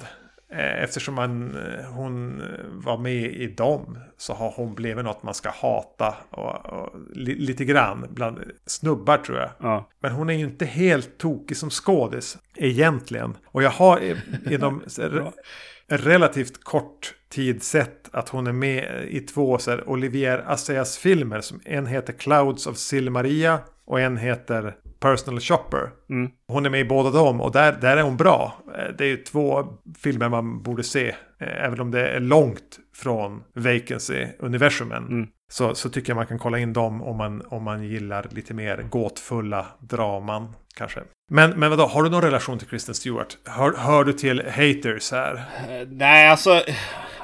[0.53, 5.33] Eh, eftersom man, eh, hon var med i dem så har hon blivit något man
[5.33, 6.15] ska hata.
[6.29, 9.49] Och, och li, lite grann bland snubbar tror jag.
[9.59, 9.89] Ja.
[9.99, 13.37] Men hon är ju inte helt tokig som skådis egentligen.
[13.45, 14.15] Och jag har
[14.51, 14.83] inom
[15.87, 21.41] relativt kort tid sett att hon är med i två så här, Olivier Assayas filmer.
[21.41, 25.89] Som en heter Clouds of Silmaria och en heter Personal Shopper.
[26.09, 26.31] Mm.
[26.47, 28.53] Hon är med i båda dem och där, där är hon bra.
[28.77, 29.63] Eh, Det är ju två
[30.03, 31.07] filmer man borde se.
[31.41, 35.07] eh, Även om det är långt från Vacancy-universumen.
[35.07, 35.27] Mm.
[35.51, 38.53] Så, så tycker jag man kan kolla in dem om man, om man gillar lite
[38.53, 40.55] mer gåtfulla draman.
[40.75, 40.99] Kanske.
[41.31, 43.37] Men, men vadå, har du någon relation till Kristen Stewart?
[43.45, 45.33] Hör, hör du till haters här?
[45.69, 46.61] Eh, Nej, alltså.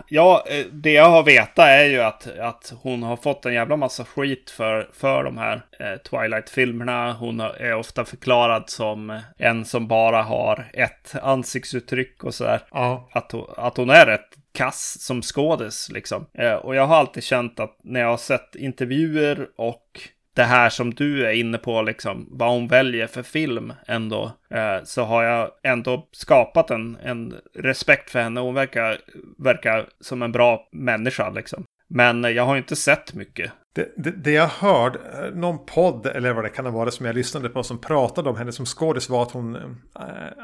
[0.09, 3.77] Ja, eh, det jag har vetat är ju att, att hon har fått en jävla
[3.77, 7.13] massa skit för, för de här eh, Twilight-filmerna.
[7.13, 12.61] Hon är ofta förklarad som en som bara har ett ansiktsuttryck och sådär.
[12.71, 13.09] Ja.
[13.11, 16.25] Att att hon är rätt kass som skådis liksom.
[16.33, 20.01] Eh, och jag har alltid känt att när jag har sett intervjuer och
[20.37, 24.83] det här som du är inne på, liksom, vad hon väljer för film ändå, eh,
[24.83, 28.39] så har jag ändå skapat en, en respekt för henne.
[28.39, 28.97] Hon verkar,
[29.37, 31.65] verkar som en bra människa, liksom.
[31.89, 33.51] Men jag har inte sett mycket.
[33.75, 37.05] Det, det, det jag hörde, eh, någon podd eller vad det kan ha varit som
[37.05, 39.65] jag lyssnade på som pratade om henne som skådis var att hon äh,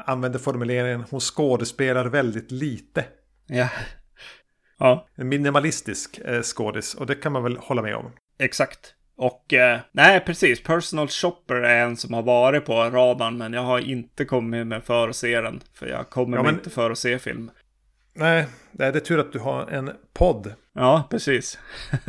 [0.06, 3.04] använde formuleringen hon skådespelar väldigt lite.
[3.46, 3.68] Ja.
[4.78, 8.12] Ja, En minimalistisk eh, skådis och det kan man väl hålla med om.
[8.38, 8.94] exakt.
[9.16, 10.62] Och eh, nej, precis.
[10.62, 14.84] Personal Shopper är en som har varit på radarn, men jag har inte kommit med
[14.84, 15.60] för att se den.
[15.74, 17.50] För jag kommer Ja, men- inte för att se film.
[18.16, 20.54] Nej, det är tur att du har en podd.
[20.74, 21.58] Ja, precis.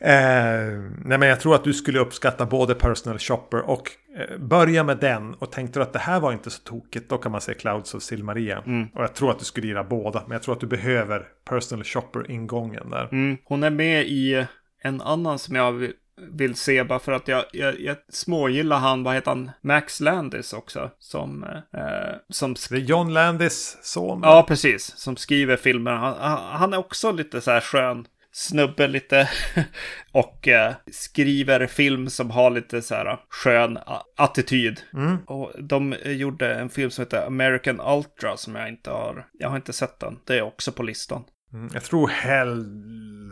[0.00, 0.68] Eh,
[1.04, 4.98] nej men jag tror att du skulle uppskatta både Personal Shopper och eh, börja med
[4.98, 5.34] den.
[5.34, 7.94] Och tänkte du att det här var inte så tokigt, då kan man se Clouds
[7.94, 8.62] of Silmaria.
[8.66, 8.88] Mm.
[8.94, 11.84] Och jag tror att du skulle gilla båda, men jag tror att du behöver Personal
[11.84, 13.08] Shopper-ingången där.
[13.12, 13.36] Mm.
[13.44, 14.46] Hon är med i
[14.82, 15.90] en annan som jag
[16.32, 20.52] vill, se bara för att jag, jag, jag smågillar han, vad heter han, Max Landis
[20.52, 20.90] också.
[20.98, 24.20] Som, eh, som sk- Det är John Landis son.
[24.22, 24.84] Ja, precis.
[24.96, 25.92] Som skriver filmer.
[25.92, 26.14] Han,
[26.52, 29.28] han- är också lite så här skön snubbe lite.
[30.12, 33.78] och eh, skriver film som har lite så här skön
[34.16, 34.80] attityd.
[34.94, 35.16] Mm.
[35.26, 39.26] Och de gjorde en film som heter American Ultra som jag inte har.
[39.32, 40.18] Jag har inte sett den.
[40.26, 41.24] Det är också på listan.
[41.52, 42.08] Mm, jag tror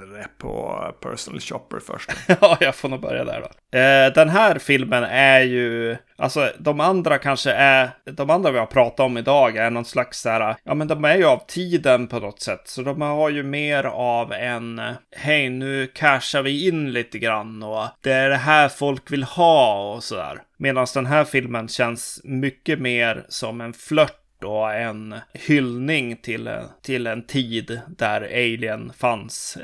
[0.05, 2.11] hellre på Personal Shopper först.
[2.41, 3.79] ja, jag får nog börja där då.
[3.79, 8.67] Eh, den här filmen är ju, alltså de andra kanske är, de andra vi har
[8.67, 12.07] pratat om idag är någon slags så här, ja men de är ju av tiden
[12.07, 12.63] på något sätt.
[12.65, 14.81] Så de har ju mer av en,
[15.17, 19.93] hej nu cashar vi in lite grann och det är det här folk vill ha
[19.95, 20.43] och sådär.
[20.57, 26.51] Medan den här filmen känns mycket mer som en flört och en hyllning till,
[26.83, 29.59] till en tid där Alien fanns.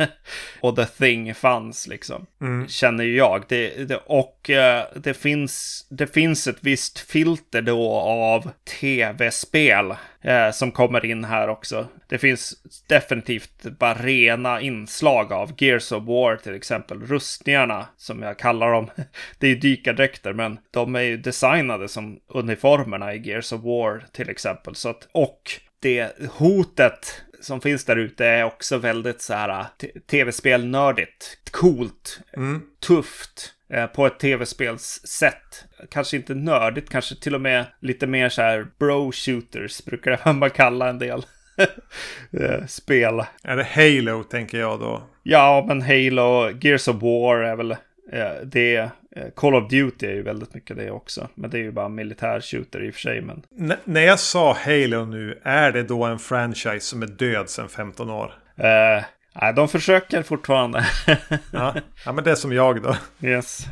[0.60, 2.26] och The Thing fanns liksom.
[2.40, 2.68] Mm.
[2.68, 3.44] Känner ju jag.
[3.48, 8.50] Det, det, och eh, det, finns, det finns ett visst filter då av
[8.80, 11.88] tv-spel eh, som kommer in här också.
[12.08, 12.54] Det finns
[12.86, 17.00] definitivt bara rena inslag av Gears of War till exempel.
[17.06, 18.90] Rustningarna som jag kallar dem.
[19.38, 24.04] Det är ju dykardräkter men de är ju designade som uniformerna i Gears of War
[24.12, 24.74] till exempel.
[24.74, 25.42] Så att, och
[25.80, 31.38] det hotet som finns där ute är också väldigt så här t- tv-spel-nördigt.
[31.50, 32.62] Coolt, Mm.
[32.86, 33.59] tufft eh,
[33.94, 35.64] på ett tv-spelssätt.
[35.90, 40.88] Kanske inte nördigt, kanske till och med lite mer så här bro-shooters brukar man kalla
[40.88, 41.22] en del
[42.40, 43.22] eh, spel.
[43.42, 45.02] Är det Halo tänker jag då?
[45.22, 47.70] Ja, men Halo, Gears of War är väl
[48.12, 48.76] eh, det.
[49.16, 51.28] Eh, Call of Duty är ju väldigt mycket det också.
[51.34, 53.20] Men det är ju bara militär shooter i och för sig.
[53.20, 57.50] Men N- när jag sa Halo nu, är det då en franchise som är död
[57.50, 58.32] sedan 15 år?
[58.56, 59.04] eh,
[59.34, 60.86] nej, de försöker fortfarande.
[61.52, 61.74] Ja,
[62.04, 62.96] ja men det är som jag då.
[63.22, 63.66] Yes.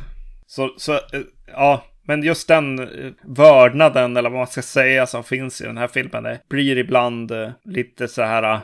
[0.47, 5.23] Så, så eh, ja, men just den eh, vördnaden eller vad man ska säga som
[5.23, 8.59] finns i den här filmen det blir ibland eh, lite så här,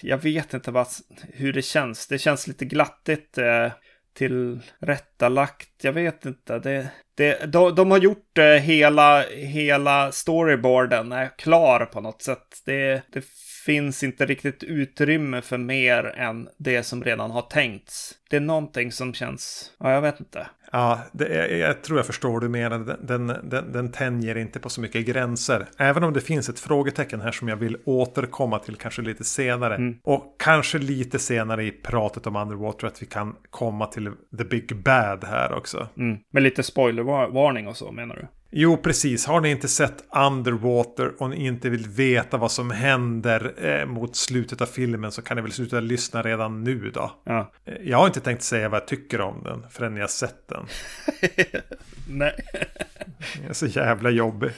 [0.00, 0.86] jag vet inte vad,
[1.32, 2.06] hur det känns.
[2.06, 3.70] Det känns lite glattigt eh,
[4.16, 5.70] till rättalagt.
[5.82, 6.58] Jag vet inte.
[6.58, 12.62] Det, det, de, de har gjort hela, hela storyboarden är klar på något sätt.
[12.64, 13.24] Det, det
[13.66, 18.14] finns inte riktigt utrymme för mer än det som redan har tänkts.
[18.30, 20.46] Det är någonting som känns, ja jag vet inte.
[20.72, 22.78] Ja, det, jag, jag tror jag förstår du menar.
[22.78, 25.66] Den, den, den, den tänjer inte på så mycket gränser.
[25.78, 29.74] Även om det finns ett frågetecken här som jag vill återkomma till kanske lite senare.
[29.74, 29.98] Mm.
[30.02, 34.76] Och kanske lite senare i pratet om Underwater att vi kan komma till The Big
[34.76, 35.88] Bad här också.
[35.96, 36.18] Mm.
[36.30, 38.26] Med lite spoilervarning och så menar du?
[38.58, 39.26] Jo, precis.
[39.26, 44.16] Har ni inte sett Underwater och ni inte vill veta vad som händer eh, mot
[44.16, 47.10] slutet av filmen så kan ni väl sluta lyssna redan nu då.
[47.24, 47.52] Ja.
[47.64, 50.48] Eh, Jag har inte tänkt säga vad jag tycker om den förrän ni har sett
[50.48, 50.66] den.
[52.08, 52.32] Nej,
[53.42, 54.50] Det är så jävla jobbig.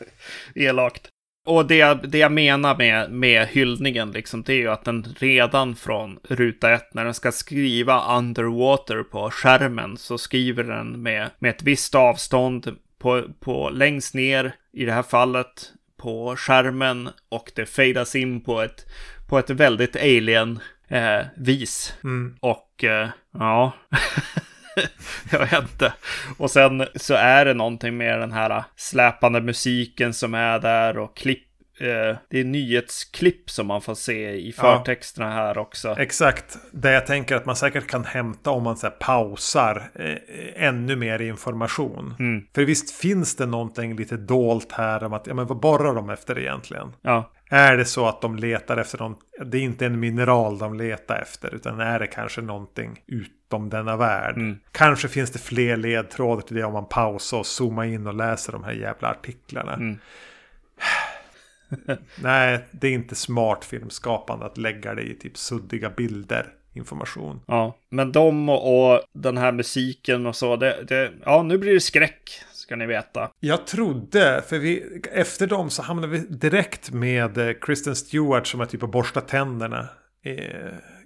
[0.54, 1.08] elakt.
[1.46, 5.06] Och det, jag- det jag menar med, med hyllningen, liksom, det är ju att den
[5.18, 11.30] redan från ruta ett, när den ska skriva underwater på skärmen, så skriver den med,
[11.38, 17.52] med ett visst avstånd på, på längst ner i det här fallet på skärmen och
[17.54, 18.86] det fadas in på ett,
[19.28, 21.94] på ett väldigt alien eh, vis.
[22.04, 22.36] Mm.
[22.40, 23.72] Och eh, ja,
[25.30, 25.92] jag vet inte.
[26.38, 31.16] Och sen så är det någonting med den här släpande musiken som är där och
[31.16, 31.48] klipp.
[31.80, 35.94] Eh, det är nyhetsklipp som man får se i förtexterna här också.
[35.98, 36.58] Exakt.
[36.72, 40.96] Det jag tänker att man säkert kan hämta om man så här, pausar eh, ännu
[40.96, 42.14] mer information.
[42.18, 42.46] Mm.
[42.54, 46.10] För visst finns det någonting lite dolt här om att, ja men vad borrar de
[46.10, 46.92] efter egentligen?
[47.02, 50.74] Ja, Är det så att de letar efter någon, det är inte en mineral de
[50.74, 54.36] letar efter, utan är det kanske någonting utom denna värld?
[54.36, 54.58] Mm.
[54.72, 58.52] Kanske finns det fler ledtrådar till det om man pausar och zoomar in och läser
[58.52, 59.74] de här jävla artiklarna.
[59.74, 59.98] Mm.
[62.22, 67.40] Nej, det är inte smart filmskapande att lägga det i typ suddiga bilder, information.
[67.46, 67.76] ja.
[67.88, 71.80] Men de och, och den här musiken och så, det, det, ja nu blir det
[71.80, 72.30] skräck.
[72.62, 73.30] Ska ni veta.
[73.40, 78.60] Jag trodde, för vi, efter dem så hamnade vi direkt med eh, Kristen Stewart som
[78.60, 79.88] är typ att borsta tänderna.
[80.24, 80.36] Eh,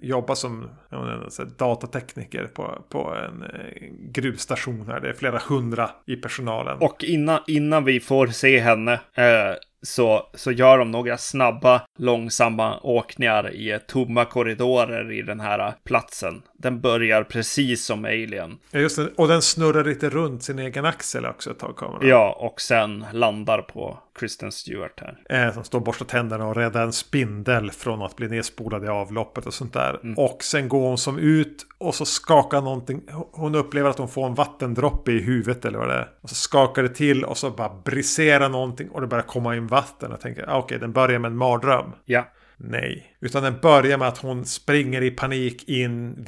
[0.01, 5.01] jobbar som här, datatekniker på, på en eh, gruvstation här.
[5.01, 6.79] Det är flera hundra i personalen.
[6.79, 9.55] Och innan, innan vi får se henne eh,
[9.87, 15.72] så, så gör de några snabba, långsamma åkningar i tomma korridorer i den här äh,
[15.84, 16.43] platsen.
[16.59, 18.59] Den börjar precis som Alien.
[18.71, 19.09] Ja, just det.
[19.17, 21.77] Och den snurrar lite runt sin egen axel också ett tag.
[21.77, 22.09] Kameran.
[22.09, 25.47] Ja, och sen landar på Kristen Stewart här.
[25.47, 28.89] Eh, som står och borstar tänderna och räddar en spindel från att bli nedspolad i
[28.89, 30.15] avloppet och sånt där.
[30.17, 33.03] Och sen går hon som ut och så skakar någonting.
[33.33, 36.09] Hon upplever att hon får en vattendroppe i huvudet eller vad det är.
[36.21, 39.67] Och så skakar det till och så bara briserar någonting och det börjar komma in
[39.67, 40.11] vatten.
[40.11, 41.93] Jag tänker, ah, okej, den börjar med en mardröm.
[42.05, 42.25] Ja,
[42.59, 46.25] Nej, utan den börjar med att hon springer i panik in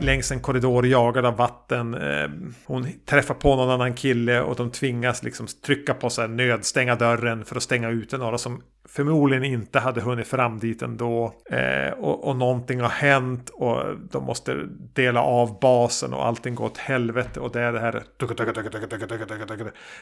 [0.00, 1.94] längs en korridor jagad av vatten.
[1.94, 6.28] Ehm, hon träffar på någon annan kille och de tvingas liksom trycka på så här
[6.28, 8.62] nödstänga dörren för att stänga ute några som
[8.94, 11.34] förmodligen inte hade hunnit fram dit ändå.
[11.50, 14.56] Eh, och, och någonting har hänt och de måste
[14.94, 17.40] dela av basen och allting går åt helvete.
[17.40, 18.02] Och det är det här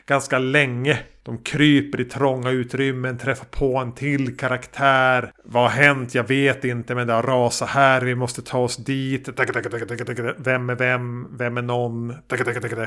[0.06, 0.98] ganska länge.
[1.22, 5.32] De kryper i trånga utrymmen, träffar på en till karaktär.
[5.44, 6.14] Vad har hänt?
[6.14, 8.00] Jag vet inte, men det har rasat här.
[8.00, 9.28] Vi måste ta oss dit.
[10.38, 11.36] Vem är vem?
[11.36, 12.14] Vem är någon?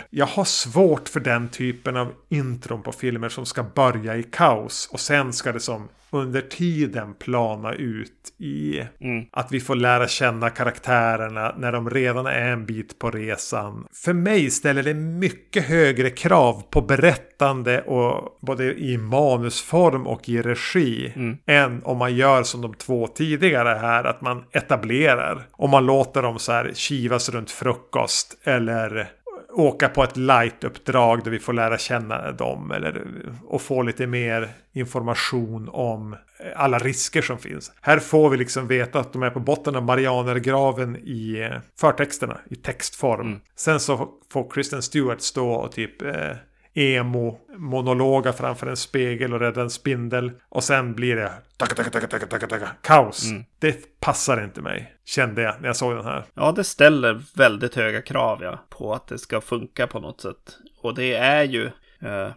[0.10, 4.90] Jag har svårt för den typen av intron på filmer som ska börja i kaos.
[4.92, 9.26] Och sen ska det som under tiden plana ut i Mm.
[9.32, 13.88] att vi får lära känna karaktärerna när de redan är en bit på resan.
[14.06, 20.42] För mig ställer det mycket högre krav på berättande och både i manusform och i
[20.42, 21.38] regi Mm.
[21.46, 25.46] än om man gör som de två tidigare här att man etablerar.
[25.52, 29.08] Om man låter dem så här kivas runt frukost eller
[29.54, 33.08] åka på ett light-uppdrag där vi får lära känna dem eller
[33.46, 36.16] och få lite mer information om
[36.56, 37.72] alla risker som finns.
[37.82, 42.40] Här får vi liksom veta att de är på botten av Marianergraven i eh, förtexterna
[42.50, 43.28] i textform.
[43.28, 43.40] Mm.
[43.56, 46.32] Sen så får Kristen Stewart stå och typ eh,
[46.74, 50.32] emo monologa framför en spegel och rädda en spindel.
[50.50, 53.32] Och sen blir det taka, taka, taka, taka, taka, taka, kaos.
[53.32, 53.44] Mm.
[53.60, 56.24] Det passar inte mig, kände jag när jag såg den här.
[56.34, 60.58] Ja, det ställer väldigt höga krav ja, på att det ska funka på något sätt.
[60.82, 61.66] Och det är ju...
[62.02, 62.30] Eh,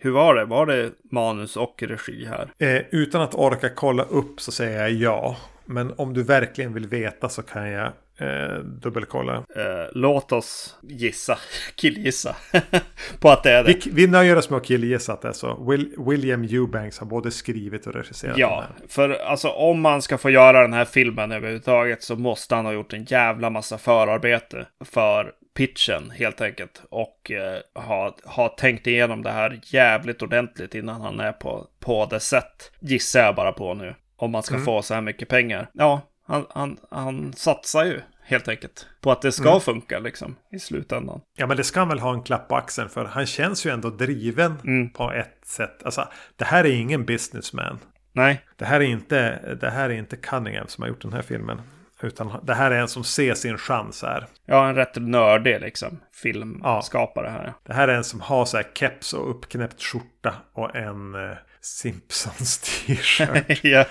[0.00, 0.44] hur var det?
[0.44, 2.48] Var det manus och regi här?
[2.58, 5.36] Eh, utan att orka kolla upp så säger jag ja.
[5.64, 9.34] Men om du verkligen vill veta så kan jag eh, dubbelkolla.
[9.34, 11.38] Eh, låt oss gissa,
[11.74, 12.36] killgissa,
[13.20, 13.72] på att det är det.
[13.86, 15.64] Vi, vi nöjer oss med att killgissa att det är så.
[15.70, 20.30] Will, William Eubanks har både skrivit och regisserat Ja, för alltså om man ska få
[20.30, 25.32] göra den här filmen överhuvudtaget så måste han ha gjort en jävla massa förarbete för
[25.56, 26.82] pitchen helt enkelt.
[26.90, 32.06] Och eh, ha, ha tänkt igenom det här jävligt ordentligt innan han är på, på
[32.10, 32.72] det sätt.
[32.80, 33.94] Gissar jag bara på nu.
[34.16, 34.64] Om man ska Mm.
[34.64, 35.70] få så här mycket pengar.
[35.72, 40.58] Ja, han, han, han satsar ju helt enkelt på att det ska funka liksom i
[40.58, 41.20] slutändan.
[41.36, 43.04] Ja, men det ska han väl ha en klapp på axeln för.
[43.04, 44.90] Han känns ju ändå driven Mm.
[44.92, 45.82] på ett sätt.
[45.84, 47.78] Alltså, det här är ingen businessman.
[48.12, 51.22] Nej, Det här är inte, det här är inte Cunningham som har gjort den här
[51.22, 51.60] filmen.
[52.02, 54.26] Utan det här är en som ser sin chans här.
[54.46, 57.52] är en rätt nördig liksom filmskapare här.
[57.66, 61.36] Det här är en som har så här keps och uppknäppt skjorta och en eh,
[61.60, 63.64] Simpsons t-shirt.
[63.64, 63.86] jag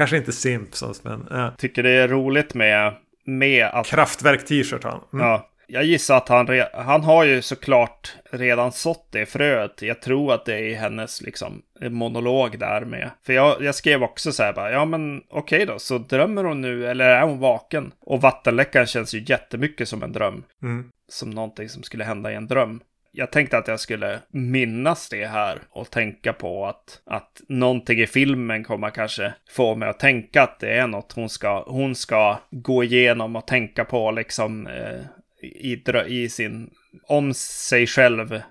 [0.00, 1.52] Kanske inte Simpsons men ja.
[1.58, 2.94] tycker det är roligt med,
[3.24, 5.00] med att Kraftwerk t-shirt har han.
[5.12, 5.26] Mm.
[5.26, 9.82] Ja, jag gissar att han, han har ju såklart redan sått det fröet.
[9.82, 13.10] Jag tror att det är i hennes liksom, monolog där med.
[13.26, 16.60] För jag, jag skrev också så här bara, ja men okej då, så drömmer hon
[16.60, 17.92] nu eller är hon vaken?
[18.00, 20.44] Och vattenläckan känns ju jättemycket som en dröm.
[20.62, 20.90] Mm.
[21.08, 22.80] Som någonting som skulle hända i en dröm
[23.12, 28.06] jag tänkte att jag skulle minnas det här och tänka på att, att någonting i
[28.06, 32.38] filmen kommer kanske få mig att tänka att det är något hon ska, hon ska
[32.50, 35.00] gå igenom och tänka på liksom eh,
[35.42, 36.70] i, i sin,
[37.06, 38.42] om sig själv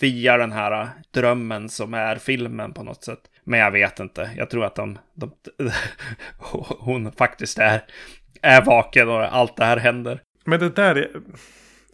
[0.00, 3.20] via den här drömmen som är filmen på något sätt.
[3.44, 4.30] Men jag vet inte.
[4.36, 5.32] Jag tror att de, de
[6.78, 7.82] hon faktiskt är,
[8.42, 10.20] är vaken och allt det här händer.
[10.44, 11.10] Men det där är...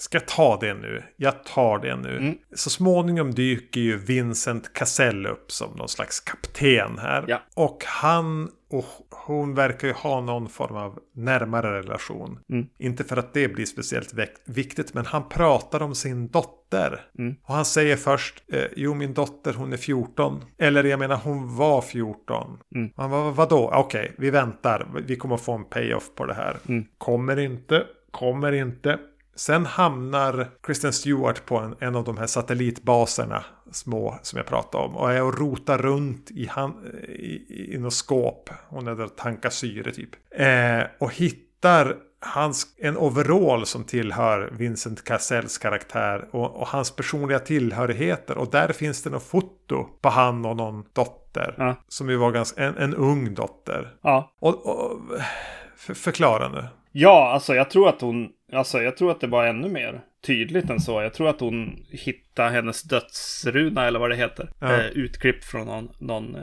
[0.01, 1.03] Ska jag ta det nu?
[1.17, 2.17] Jag tar det nu.
[2.17, 2.35] Mm.
[2.55, 7.25] Så småningom dyker ju Vincent Cassell upp som någon slags kapten här.
[7.29, 7.43] Ja.
[7.55, 12.39] Och han och hon verkar ju ha någon form av närmare relation.
[12.51, 12.67] Mm.
[12.79, 17.01] Inte för att det blir speciellt viktigt, men han pratar om sin dotter.
[17.19, 17.37] Mm.
[17.43, 20.45] Och han säger först, eh, jo min dotter hon är 14.
[20.59, 22.59] Eller jag menar hon var 14.
[22.75, 22.91] Mm.
[22.97, 23.71] Han var vadå?
[23.75, 24.87] Okej, okay, vi väntar.
[25.07, 26.57] Vi kommer få en payoff på det här.
[26.69, 26.85] Mm.
[26.99, 28.99] Kommer inte, kommer inte.
[29.41, 34.85] Sen hamnar Kristen Stewart på en, en av de här satellitbaserna, små som jag pratade
[34.85, 34.97] om.
[34.97, 38.51] Och är och rotar runt i, han, i, i något skåp.
[38.69, 40.11] Hon är där och tankar syre typ.
[40.31, 47.39] Eh, och hittar hans, en overall som tillhör Vincent Cassells karaktär och, och, hans personliga
[47.39, 48.39] tillhörigheter.
[48.39, 51.55] Och där finns det något foto på han och någon dotter.
[51.59, 51.75] Ja.
[51.89, 53.95] Som ju var ganska, en, en ung dotter.
[54.03, 54.33] Ja.
[54.41, 55.01] Och, och
[55.77, 56.65] för, förklara nu.
[56.93, 60.71] Ja, alltså jag tror att hon, alltså jag tror att det var ännu mer tydligt
[60.71, 61.03] än så.
[61.03, 64.51] Jag tror att hon hittade hennes dödsruna eller vad det heter.
[64.59, 64.73] Ja.
[64.73, 66.43] Eh, utklippt från någon, någon eh,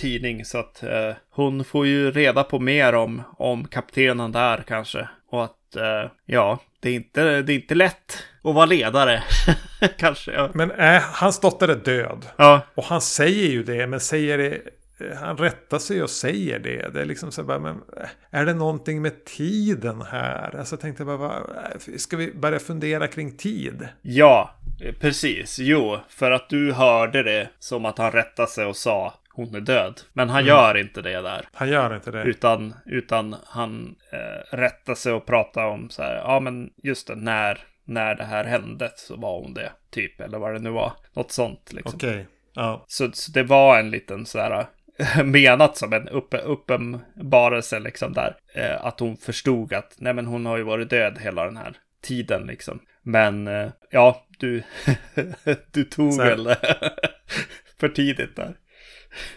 [0.00, 0.44] tidning.
[0.44, 5.08] Så att eh, hon får ju reda på mer om, om kaptenen där kanske.
[5.30, 9.22] Och att, eh, ja, det är, inte, det är inte lätt att vara ledare.
[9.98, 10.32] kanske.
[10.32, 10.50] Ja.
[10.54, 12.26] Men äh, hans dotter är död.
[12.36, 12.60] Ja.
[12.74, 14.60] Och han säger ju det, men säger det
[15.16, 16.88] han rättar sig och säger det.
[16.94, 17.82] Det är liksom så bara, men
[18.30, 20.56] är det någonting med tiden här?
[20.56, 21.42] Alltså jag tänkte bara,
[21.96, 23.88] ska vi börja fundera kring tid?
[24.02, 24.54] Ja,
[25.00, 25.58] precis.
[25.58, 29.60] Jo, för att du hörde det som att han rättade sig och sa hon är
[29.60, 30.00] död.
[30.12, 30.48] Men han mm.
[30.48, 31.48] gör inte det där.
[31.52, 32.22] Han gör inte det.
[32.22, 37.14] Utan, utan han eh, rättar sig och pratar om så här, ja men just det,
[37.14, 40.92] när, när det här hände så var hon det, typ, eller vad det nu var.
[41.12, 41.96] Något sånt liksom.
[41.96, 42.10] Okej.
[42.10, 42.24] Okay.
[42.54, 42.84] Ja.
[42.88, 44.66] Så, så, det var en liten så här
[45.24, 48.36] menat som en upp, uppenbarelse liksom där.
[48.54, 51.76] Eh, att hon förstod att nej men hon har ju varit död hela den här
[52.02, 52.80] tiden liksom.
[53.02, 54.62] Men eh, ja, du,
[55.72, 56.22] du tog Så.
[56.22, 56.44] väl
[57.80, 58.56] för tidigt där.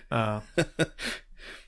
[0.09, 0.41] Ja.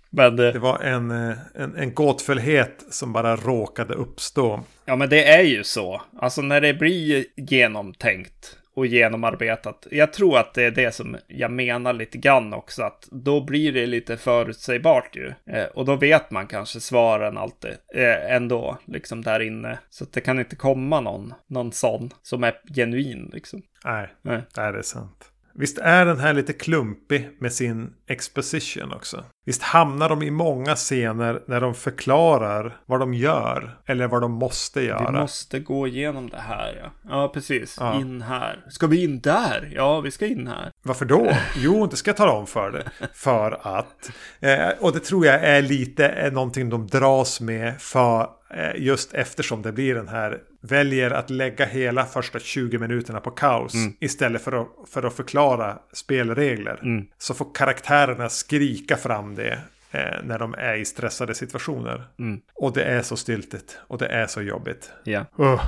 [0.10, 4.64] men, det var en, eh, en, en gåtfullhet som bara råkade uppstå.
[4.86, 6.02] Ja, men det är ju så.
[6.18, 9.88] Alltså när det blir genomtänkt och genomarbetat.
[9.92, 13.72] Jag tror att det är det som jag menar lite grann också, att då blir
[13.72, 15.34] det lite förutsägbart ju.
[15.46, 19.80] Eh, och då vet man kanske svaren alltid eh, ändå, liksom där inne.
[19.90, 23.62] Så det kan inte komma någon, någon sån som är genuin liksom.
[23.86, 24.42] Nej, Nej.
[24.56, 25.31] det är sant.
[25.54, 29.24] Visst är den här lite klumpig med sin exposition också?
[29.46, 34.32] Visst hamnar de i många scener när de förklarar vad de gör eller vad de
[34.32, 35.12] måste göra?
[35.12, 36.92] Vi måste gå igenom det här, ja.
[37.10, 37.78] Ja, precis.
[37.80, 38.02] Ja.
[38.02, 38.66] In här.
[38.70, 39.72] Ska vi in där?
[39.76, 40.72] Ja, vi ska in här.
[40.84, 41.32] Varför då?
[41.58, 43.08] Jo, det ska jag tala om för det.
[43.14, 48.28] För att, eh, och det tror jag är lite är någonting de dras med för
[48.54, 53.32] Eh, just eftersom det blir den här väljer att lägga hela första 20 minuterna på
[53.32, 53.94] kaos mm.
[54.00, 56.80] istället för att, för att förklara spelregler.
[56.84, 57.06] Mm.
[57.18, 59.60] Så får karaktärerna skrika fram det
[59.92, 62.08] eh, när de är i stressade situationer.
[62.20, 62.42] Mm.
[62.54, 64.92] Och det är så stiltigt och det är så jobbigt.
[65.04, 65.26] Ja.
[65.40, 65.64] Uh.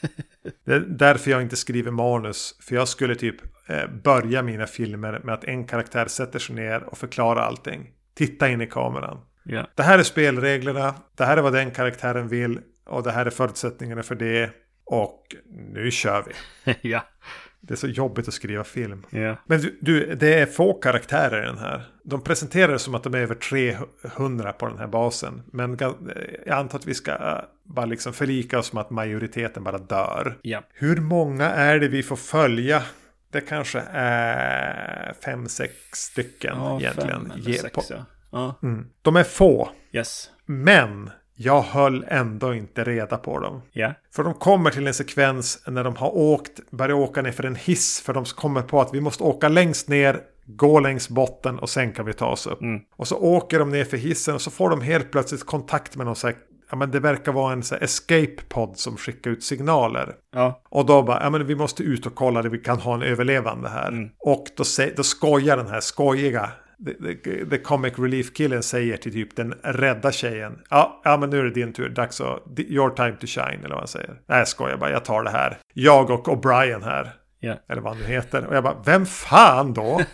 [0.64, 2.58] det är därför jag inte skriver manus.
[2.62, 6.82] För jag skulle typ eh, börja mina filmer med att en karaktär sätter sig ner
[6.82, 7.90] och förklarar allting.
[8.14, 9.20] Titta in i kameran.
[9.48, 9.66] Yeah.
[9.74, 10.94] Det här är spelreglerna.
[11.16, 12.60] Det här är vad den karaktären vill.
[12.88, 14.50] Och det här är förutsättningarna för det.
[14.84, 15.36] Och
[15.74, 16.76] nu kör vi.
[16.90, 17.04] ja.
[17.60, 19.06] Det är så jobbigt att skriva film.
[19.12, 19.38] Yeah.
[19.46, 21.84] Men du, du, det är få karaktärer i den här.
[22.04, 25.42] De presenterar det som att de är över 300 på den här basen.
[25.52, 25.78] Men
[26.46, 30.38] jag antar att vi ska äh, bara liksom förlika oss med att majoriteten bara dör.
[30.42, 30.64] Yeah.
[30.72, 32.82] Hur många är det vi får följa?
[33.32, 37.20] Det kanske är fem, sex stycken ja, egentligen.
[37.20, 38.04] Fem eller sex, ja.
[38.30, 38.58] Ja.
[38.62, 38.86] Mm.
[39.02, 39.70] De är få.
[39.92, 40.30] Yes.
[40.46, 41.10] Men
[41.40, 43.62] jag höll ändå inte reda på dem.
[43.72, 43.92] Yeah.
[44.14, 47.56] För de kommer till en sekvens när de har åkt, börjar åka ner för en
[47.56, 48.00] hiss.
[48.00, 51.92] För de kommer på att vi måste åka längst ner, gå längs botten och sen
[51.92, 52.60] kan vi ta oss upp.
[52.60, 52.80] Mm.
[52.96, 56.06] Och så åker de ner för hissen och så får de helt plötsligt kontakt med
[56.06, 56.36] någon så här,
[56.70, 60.14] ja men det verkar vara en så escape pod som skickar ut signaler.
[60.32, 60.62] Ja.
[60.68, 63.02] Och då bara, ja men vi måste ut och kolla det, vi kan ha en
[63.02, 63.88] överlevande här.
[63.88, 64.10] Mm.
[64.18, 64.64] Och då,
[64.96, 66.50] då skojar den här skojiga
[66.84, 70.58] the, the, the comic relief-killen säger till typ den rädda tjejen.
[70.70, 71.88] Ja, ja, men nu är det din tur.
[71.88, 72.42] Dags att...
[72.58, 74.20] Your time to shine, eller vad han säger.
[74.26, 74.90] Nej, jag skojar bara.
[74.90, 75.58] Jag tar det här.
[75.74, 77.12] Jag och O'Brien här.
[77.40, 77.54] Ja.
[77.68, 78.46] Eller vad han nu heter.
[78.46, 80.00] Och jag bara, vem fan då?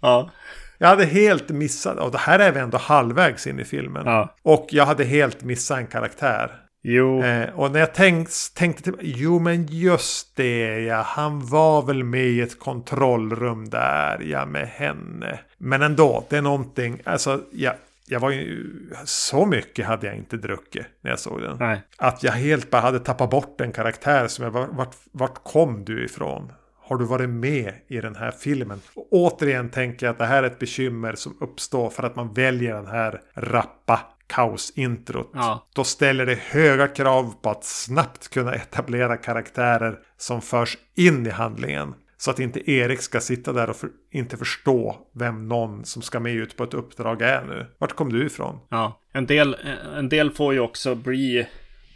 [0.00, 0.30] Ja.
[0.78, 4.02] Jag hade helt missat, och det här är vi ändå halvvägs in i filmen.
[4.06, 4.34] Ja.
[4.42, 6.50] Och jag hade helt missat en karaktär.
[6.82, 7.22] Jo.
[7.22, 12.04] Eh, och när jag tänkt, tänkte till, jo men just det ja, han var väl
[12.04, 15.40] med i ett kontrollrum där, ja med henne.
[15.58, 17.74] Men ändå, det är någonting, alltså ja,
[18.08, 18.70] jag var ju,
[19.04, 21.56] så mycket hade jag inte druckit när jag såg den.
[21.60, 21.82] Nej.
[21.96, 25.84] Att jag helt bara hade tappat bort en karaktär som jag var, vart, vart kom
[25.84, 26.52] du ifrån?
[26.80, 28.80] Har du varit med i den här filmen?
[28.94, 32.32] Och återigen tänker jag att det här är ett bekymmer som uppstår för att man
[32.32, 35.30] väljer den här rappa kaosintrot.
[35.34, 35.66] Ja.
[35.74, 41.30] Då ställer det höga krav på att snabbt kunna etablera karaktärer som förs in i
[41.30, 41.94] handlingen.
[42.20, 46.20] Så att inte Erik ska sitta där och för, inte förstå vem någon som ska
[46.20, 47.66] med ut på ett uppdrag är nu.
[47.78, 48.60] Vart kom du ifrån?
[48.68, 49.00] Ja.
[49.12, 49.56] En del,
[49.96, 51.46] en del får ju också bli,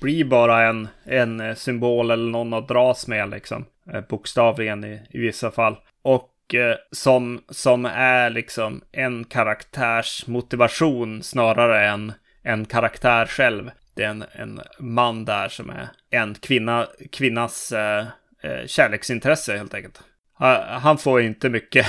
[0.01, 3.65] bli bara en, en symbol eller någon att dras med liksom.
[3.93, 5.77] Eh, Bokstavligen i, i vissa fall.
[6.03, 12.13] Och eh, som, som är liksom en karaktärs motivation snarare än
[12.43, 13.71] en karaktär själv.
[13.95, 18.07] Det är en, en man där som är en kvinna, kvinnas eh,
[18.43, 20.01] eh, kärleksintresse helt enkelt.
[20.39, 21.87] Ha- Han får inte mycket,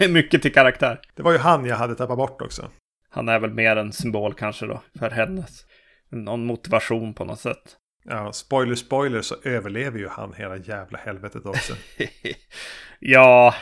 [0.10, 1.00] mycket till karaktär.
[1.14, 2.70] Det var ju han jag hade tappat bort också.
[3.10, 5.64] Han är väl mer en symbol kanske då för hennes.
[6.10, 7.76] Någon motivation på något sätt.
[8.04, 11.72] Ja, spoiler spoiler så överlever ju han hela jävla helvetet också.
[13.00, 13.54] ja,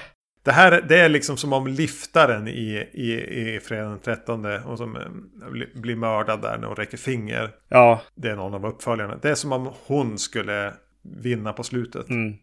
[0.47, 3.13] Det här det är liksom som om liftaren i, i,
[3.57, 7.51] i fredagen den 13 och som eh, bli- blir mördad där när hon räcker finger.
[7.69, 9.17] ja, Det är någon av uppföljarna.
[9.23, 10.73] Det är som om hon skulle
[11.23, 12.09] vinna på slutet.
[12.09, 12.35] mm,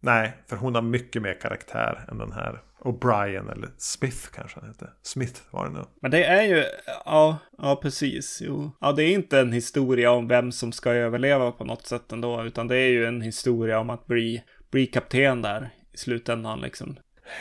[0.00, 2.60] Nej, för hon har mycket mer karaktär än den här.
[2.80, 4.88] O'Brien eller Smith kanske han hette.
[5.02, 5.86] Smith var det nog.
[6.02, 6.64] Men det är ju,
[7.04, 8.42] ja, ja precis.
[8.44, 8.70] Jo.
[8.80, 12.44] Ja, det är inte en historia om vem som ska överleva på något sätt ändå,
[12.44, 16.96] utan det är ju en historia om att bli, bli kapten där i slutändan liksom.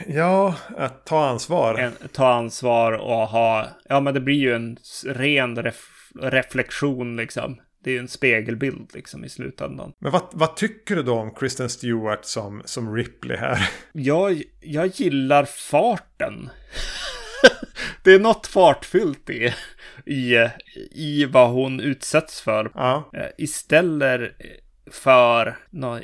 [0.08, 1.76] Ja, att ta ansvar.
[1.80, 7.62] En, ta ansvar och ha, ja men det blir ju en ren ref, reflektion liksom.
[7.84, 9.94] Det är ju en spegelbild liksom i slutändan.
[10.00, 13.70] Men vad, vad tycker du då om Kristen Stewart som, som Ripley här?
[13.92, 16.50] Jag, jag gillar farten.
[18.04, 19.54] det är något fartfyllt i,
[20.06, 20.36] i,
[20.92, 22.72] i vad hon utsätts för.
[22.74, 24.32] Ja, Eh, Istället
[24.92, 26.02] för något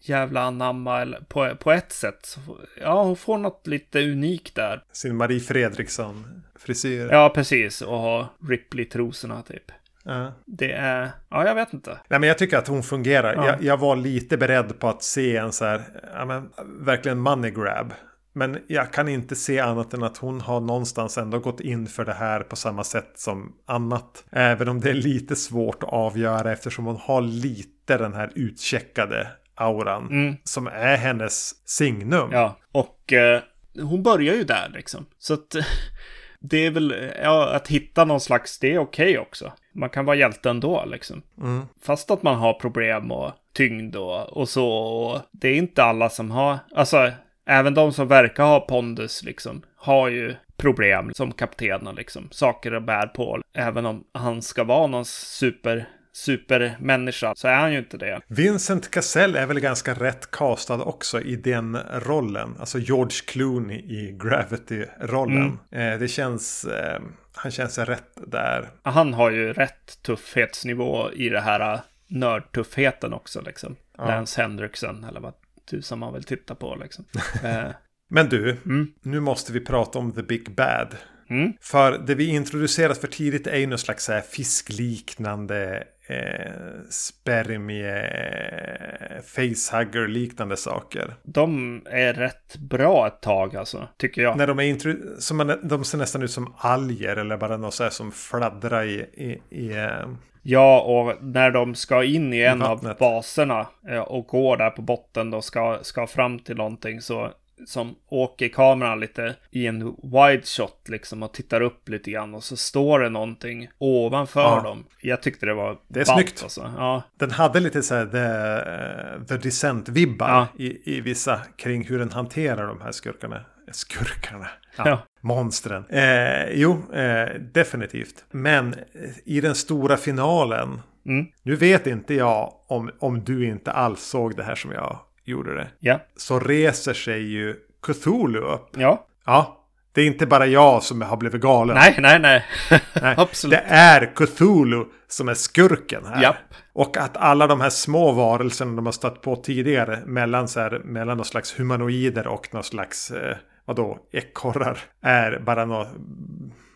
[0.00, 2.38] jävla anamma eller på, på ett sätt.
[2.80, 4.82] Ja, hon får något lite unikt där.
[4.92, 7.08] sin Marie Fredriksson-frisyr.
[7.10, 7.82] Ja, precis.
[7.82, 9.72] Och ha Ripley-trosorna typ.
[10.04, 10.32] Ja.
[10.46, 11.98] Det är, ja jag vet inte.
[12.08, 13.34] Nej men jag tycker att hon fungerar.
[13.34, 13.46] Ja.
[13.46, 15.82] Jag, jag var lite beredd på att se en så här,
[16.14, 17.92] ja men verkligen money grab.
[18.32, 22.04] Men jag kan inte se annat än att hon har någonstans ändå gått in för
[22.04, 24.24] det här på samma sätt som annat.
[24.30, 29.28] Även om det är lite svårt att avgöra eftersom hon har lite den här utcheckade
[29.60, 30.06] auran.
[30.10, 30.36] Mm.
[30.44, 32.30] Som är hennes signum.
[32.32, 33.40] Ja, och eh,
[33.80, 35.06] hon börjar ju där liksom.
[35.18, 35.56] Så att
[36.40, 39.52] det är väl, ja, att hitta någon slags, det är okej också.
[39.72, 41.22] Man kan vara hjälte ändå liksom.
[41.38, 41.62] Mm.
[41.82, 44.68] Fast att man har problem och tyngd och, och så.
[44.68, 47.12] Och det är inte alla som har, alltså
[47.46, 52.28] även de som verkar ha pondus liksom, har ju problem som kaptenen liksom.
[52.30, 53.40] Saker att bär på.
[53.52, 58.20] Även om han ska vara någon super, supermänniska så är han ju inte det.
[58.28, 62.56] Vincent Cassell är väl ganska rätt castad också i den rollen.
[62.58, 65.58] Alltså George Clooney i Gravity-rollen.
[65.70, 66.64] Eh, det känns...
[66.64, 67.00] Eh,
[67.34, 68.68] han känns rätt där.
[68.82, 73.76] Han har ju rätt tuffhetsnivå i det här äh, nördtuffheten också liksom.
[73.98, 75.34] Lance Henriksen eller vad
[75.70, 77.04] tusan man vill titta på liksom.
[77.44, 77.68] eh,
[78.10, 78.92] Men du, Mm.
[79.02, 80.96] nu måste vi prata om The Big Bad.
[81.30, 81.52] Mm.
[81.60, 86.52] För det vi introducerat för tidigt är ju någon slags här fiskliknande eh,
[86.90, 91.14] spermie, eh, facehugger liknande saker.
[91.22, 94.36] de är rätt bra ett tag alltså, tycker jag.
[94.36, 97.74] När de är intro- som man, de ser nästan ut som alger eller bara något
[97.74, 100.08] så här som fladdrar i, i, i eh,
[100.42, 102.98] Ja, och när de ska in i en av vattnet.
[102.98, 107.30] baserna eh, och går där på botten och ska, ska fram till någonting så
[107.66, 112.44] som åker kameran lite i en wide shot liksom och tittar upp lite grann och
[112.44, 114.60] så står det någonting ovanför Ja.
[114.62, 114.84] dem.
[115.00, 116.42] Jag tyckte det var Det är ballt, snyggt.
[116.42, 116.72] Alltså.
[116.76, 120.46] Ja, Den hade lite så här The, eh, the Descent-vibbar Ja.
[120.58, 123.44] i, i vissa kring hur den hanterar de här skurkarna.
[123.72, 124.46] Skurkarna.
[124.76, 124.98] ja.
[125.20, 125.84] Monstren.
[125.88, 128.24] Eh, jo, eh, definitivt.
[128.30, 130.80] Men eh, i den stora finalen.
[131.06, 131.26] Mm.
[131.42, 135.54] Nu vet inte jag om, om du inte alls såg det här som jag gjorde
[135.54, 135.68] det.
[135.78, 136.00] ja.
[136.16, 138.68] Så reser sig ju Cthulhu upp.
[138.76, 139.06] ja.
[139.26, 139.56] Ja,
[139.92, 141.76] Det är inte bara jag som har blivit galen.
[141.76, 142.44] Nej, nej, nej.
[143.02, 143.58] Nej, Absolut.
[143.58, 146.22] Det är Cthulhu som är skurken här.
[146.22, 146.36] Japp.
[146.72, 150.78] Och att alla de här små varelserna de har stött på tidigare mellan, så här,
[150.84, 154.78] mellan någon slags humanoider och någon slags, eh, vadå, ekorrar.
[155.02, 155.88] Är bara något,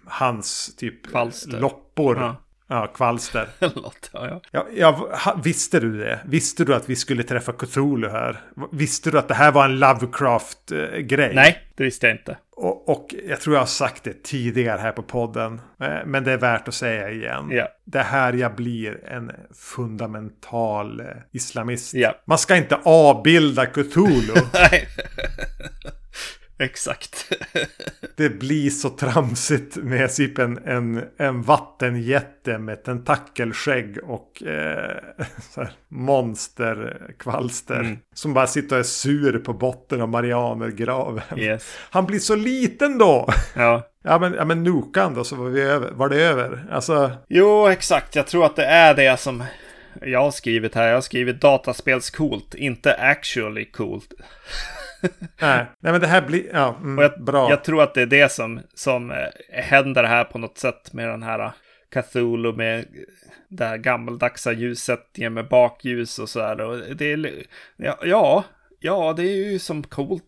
[0.06, 1.60] hans typ Kvalster.
[1.60, 2.16] loppor.
[2.20, 2.36] Ja.
[2.68, 3.48] Ja, kvalster.
[3.60, 4.40] Låt, ja, ja.
[4.76, 6.20] Ja, ja, visste du det?
[6.24, 8.40] Visste du att vi skulle träffa Cthulhu här?
[8.72, 11.32] Visste du att det här var en Lovecraft-grej?
[11.34, 12.36] Nej, det visste jag inte.
[12.56, 15.60] Och, och jag tror jag har sagt det tidigare här på podden.
[15.80, 17.48] eh, Men det är värt att säga igen.
[17.50, 17.68] Ja.
[17.84, 21.94] Det här jag blir en fundamental eh, islamist.
[21.94, 22.14] Ja.
[22.24, 24.34] Man ska inte avbilda Cthulhu.
[26.58, 27.32] Exakt.
[28.16, 34.96] det blir så tramsigt med typ en, en, en vattenjätte med tentakelskägg och eh,
[35.88, 37.80] monsterkvalster.
[37.80, 37.98] Mm.
[38.14, 41.38] Som bara sitter och är sur på botten av Marianergraven.
[41.38, 41.76] Yes.
[41.90, 43.28] Han blir så liten då.
[43.56, 43.90] Ja.
[44.06, 46.66] Ja men, ja, men Nukan då så var, vi över, var det över.
[46.70, 48.16] Alltså, Jo, exakt.
[48.16, 49.44] Jag tror att det är det som
[50.02, 50.88] jag har skrivit här.
[50.88, 54.12] Jag har skrivit dataspelscoolt, inte actually coolt.
[55.40, 55.66] Nej.
[55.80, 57.50] nej men det här blir, ja, mm, Och jag, bra.
[57.50, 59.16] jag tror att det är det som, som eh,
[59.50, 61.52] händer här på något sätt med den här eh,
[61.92, 62.84] Cthulhu med
[63.48, 66.60] det här gammaldags ljussättningen med bakljus och så här.
[66.60, 67.32] Och det är,
[67.76, 68.44] ja, ja,
[68.80, 70.24] ja, det är ju som coolt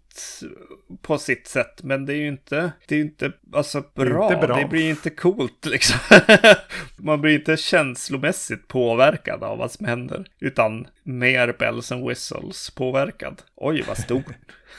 [1.02, 4.32] på sitt sätt, men det är ju inte, det är inte, alltså bra.
[4.32, 4.56] inte bra.
[4.56, 5.98] Det blir inte coolt liksom.
[6.96, 13.42] Man blir inte känslomässigt påverkad av vad som händer, utan mer bells and whistles påverkad.
[13.56, 14.26] Oj, vad stort.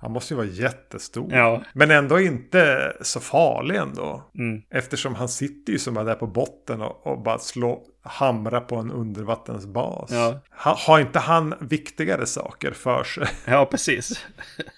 [0.01, 1.33] Han måste ju vara jättestor.
[1.33, 1.63] Ja.
[1.73, 4.23] Men ändå inte så farlig ändå.
[4.37, 4.61] Mm.
[4.69, 8.75] Eftersom han sitter ju som är där på botten och, och bara slår, hamrar på
[8.75, 10.11] en undervattensbas.
[10.11, 10.39] Ja.
[10.63, 13.27] Ha, har inte han viktigare saker för sig?
[13.45, 14.25] Ja, precis.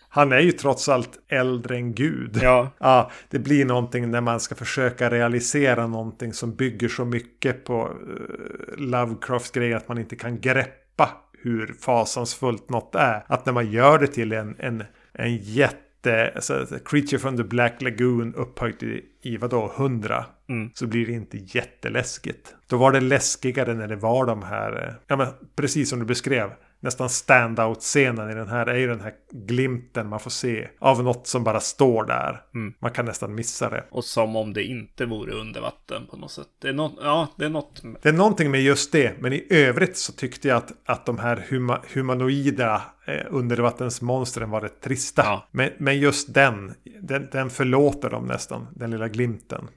[0.10, 2.40] Han är ju trots allt äldre än Gud.
[2.42, 7.66] Ja, Ja, det blir någonting när man ska försöka realisera någonting som bygger så mycket
[7.66, 11.10] på uh, Lovecrafts grej att man inte kan greppa
[11.42, 13.24] hur fasansfullt något är.
[13.28, 17.82] Att när man gör det till en, en, en jätte, alltså, Creature from the Black
[17.82, 20.26] Lagoon upphöjt i, i vadå, 100.
[20.50, 20.72] Mm.
[20.74, 22.56] Så blir det inte jätteläskigt.
[22.68, 26.06] Då var det läskigare när det var de här, eh, ja men precis som du
[26.06, 26.50] beskrev.
[26.84, 31.28] Nästan standout-scenen i den här är ju den här glimten man får se av något
[31.28, 32.42] som bara står där.
[32.56, 32.74] Mm.
[32.80, 33.84] Man kan nästan missa det.
[33.92, 36.48] och som om det inte vore under vatten på något sätt.
[36.62, 37.82] Det är något, ja, det är något.
[38.02, 41.20] Det är någonting med just det, men i övrigt så tyckte jag att, att de
[41.20, 45.22] här huma, humanoida eh, undervattensmonstren var rätt trista.
[45.26, 45.48] Ja.
[45.52, 49.68] Men, men just den, den, den förlåter dem nästan, den lilla glimten.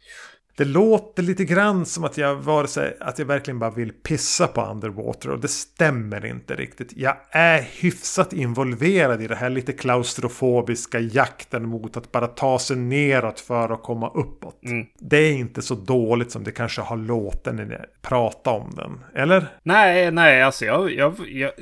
[0.57, 3.93] Det låter lite grann som att jag, var så här, att jag verkligen bara vill
[3.93, 6.93] pissa på Underwater och det stämmer inte riktigt.
[6.97, 12.77] Jag är hyfsat involverad i det här lite klaustrofobiska jakten mot att bara ta sig
[12.77, 14.65] neråt för att komma uppåt.
[14.65, 14.87] Mm.
[14.99, 19.05] Det är inte så dåligt som det kanske har låtit när ni pratar om den.
[19.23, 19.47] Eller?
[19.63, 21.53] Nej, nej, alltså jag, jag, jag,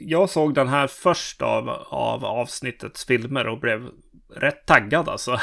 [0.00, 3.88] jag såg den här först av, av avsnittets filmer och blev
[4.36, 5.40] rätt taggad alltså.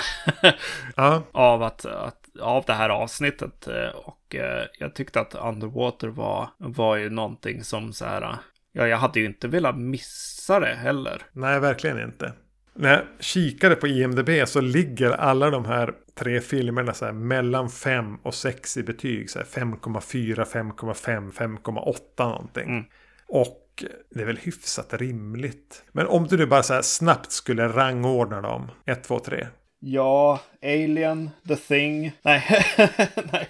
[0.95, 1.23] Ja.
[1.31, 3.67] av, att, att, av det här avsnittet.
[3.67, 8.35] eh, Och eh, jag tyckte att Underwater var, var ju någonting som så här.
[8.71, 11.21] Ja, jag hade ju inte velat missa det heller.
[11.31, 12.33] Nej, verkligen inte.
[12.73, 17.69] När jag kikade på IMDB så ligger alla de här tre filmerna så här mellan
[17.69, 19.29] 5 och 6 i betyg.
[19.29, 22.69] Så här 5,4, 5,5, 5,8 någonting.
[22.69, 22.83] Mm.
[23.27, 25.83] Och det är väl hyfsat rimligt.
[25.91, 28.71] Men om du nu bara så här snabbt skulle rangordna dem.
[28.85, 29.47] 1, 2, 3.
[29.79, 32.11] Ja, Alien, The Thing.
[32.21, 32.65] Nej,
[33.31, 33.47] nej.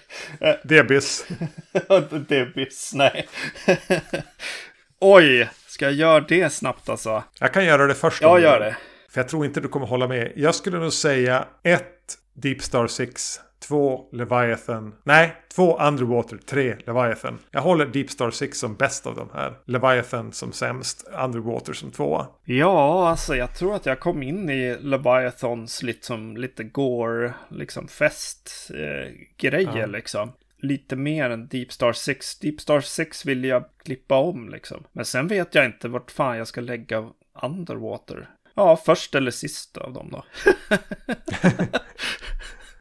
[0.64, 1.28] Debis.
[2.28, 3.28] Debis, nej.
[5.00, 7.24] Oj, ska jag göra det snabbt alltså?
[7.40, 8.22] Jag kan göra det först.
[8.22, 8.78] Jag gör det.
[9.10, 10.32] För jag tror inte du kommer hålla med.
[10.36, 11.84] Jag skulle nog säga 1
[12.34, 14.96] Deep Star 6, 2 Leviathan.
[15.04, 17.40] Nej, 2 Underwater, 3 Leviathan.
[17.52, 19.54] Jag håller Deep Star 6 som bäst av de här.
[19.66, 22.28] Leviathan som sämst, Underwater som tvåa.
[22.46, 29.06] Ja, alltså jag tror att jag kom in i Leviathons liksom lite gore, liksom festgrejer
[29.06, 29.86] eh, grejer, Ja.
[29.86, 30.32] liksom.
[30.60, 32.40] Lite mer än Deep Star 6.
[32.40, 34.84] Deep Star 6 vill jag klippa om liksom.
[34.92, 37.10] Men sen vet jag inte vart fan jag ska lägga
[37.44, 38.30] Underwater.
[38.56, 40.24] Ja, först eller sist av dem då.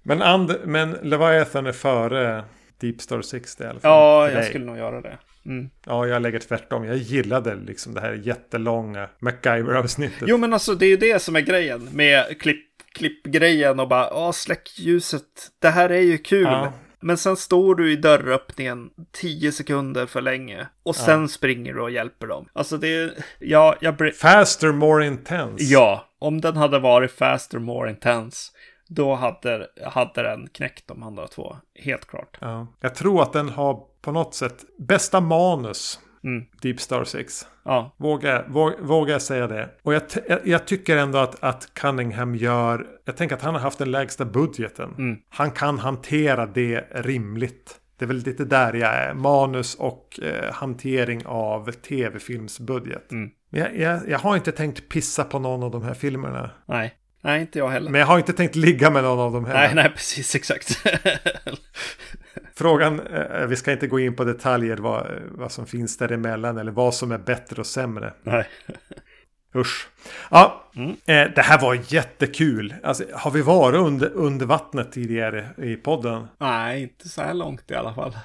[0.07, 2.45] Men, and, men Leviathan är före
[2.81, 3.91] Deep Star 6 i alla fall.
[3.91, 5.19] Ja, jag skulle nog göra det.
[5.47, 5.71] Mm.
[5.87, 6.85] Ja, jag lägger tvärtom.
[6.85, 10.29] Jag gillade liksom det här jättelånga MacGyver-avsnittet.
[10.29, 14.09] Jo, men alltså det är ju det som är grejen med klipp, klippgrejen och bara,
[14.11, 15.23] ja, släck ljuset.
[15.59, 16.43] Det här är ju kul.
[16.43, 16.73] Ja.
[17.01, 20.67] Men sen står du i dörröppningen 10 sekunder för länge.
[20.83, 22.49] Och sen springer du och hjälper dem.
[22.53, 24.15] Alltså det är, ja, jag.
[24.15, 25.65] Faster, more intense.
[25.65, 28.53] Ja, om den hade varit faster, more intense,
[28.89, 31.57] då hade, hade den knäckt de andra två.
[31.75, 32.39] Helt klart.
[32.41, 32.67] Ja.
[32.81, 36.01] Jag tror att den har på något sätt bästa manus.
[36.25, 36.47] Mm.
[36.63, 37.47] Deep Star 6.
[37.65, 39.71] Ja, Vågar våg, vågar jag säga det.
[39.83, 40.03] Och jag,
[40.45, 42.87] jag, tycker ändå att, att Cunningham gör...
[43.05, 44.95] Jag tänker att han har haft den lägsta budgeten.
[44.99, 45.19] Mm.
[45.29, 47.81] Han kan hantera det rimligt.
[47.99, 49.15] Det är väl lite där jag är.
[49.15, 53.13] Manus och eh, hantering av tv-filmsbudget.
[53.13, 53.31] Mm.
[53.51, 56.51] Jag, jag, jag har inte tänkt pissa på någon av de här filmerna.
[56.67, 56.95] nej.
[57.27, 57.91] Nej, inte jag heller.
[57.91, 59.61] Men jag har inte tänkt ligga med någon av dem heller.
[59.61, 60.83] Nej, nej, precis exakt.
[62.55, 66.73] Frågan, eh, vi ska inte gå in på detaljer vad, vad som finns däremellan eller
[66.73, 68.13] vad som är bättre och sämre.
[68.23, 68.49] nej.
[69.57, 69.89] Usch.
[70.31, 70.91] Ja, Mm.
[70.91, 72.75] eh, det här var jättekul.
[72.83, 76.27] Alltså, har vi varit under, under vattnet tidigare i podden?
[76.41, 78.17] nej, inte så här långt i alla fall.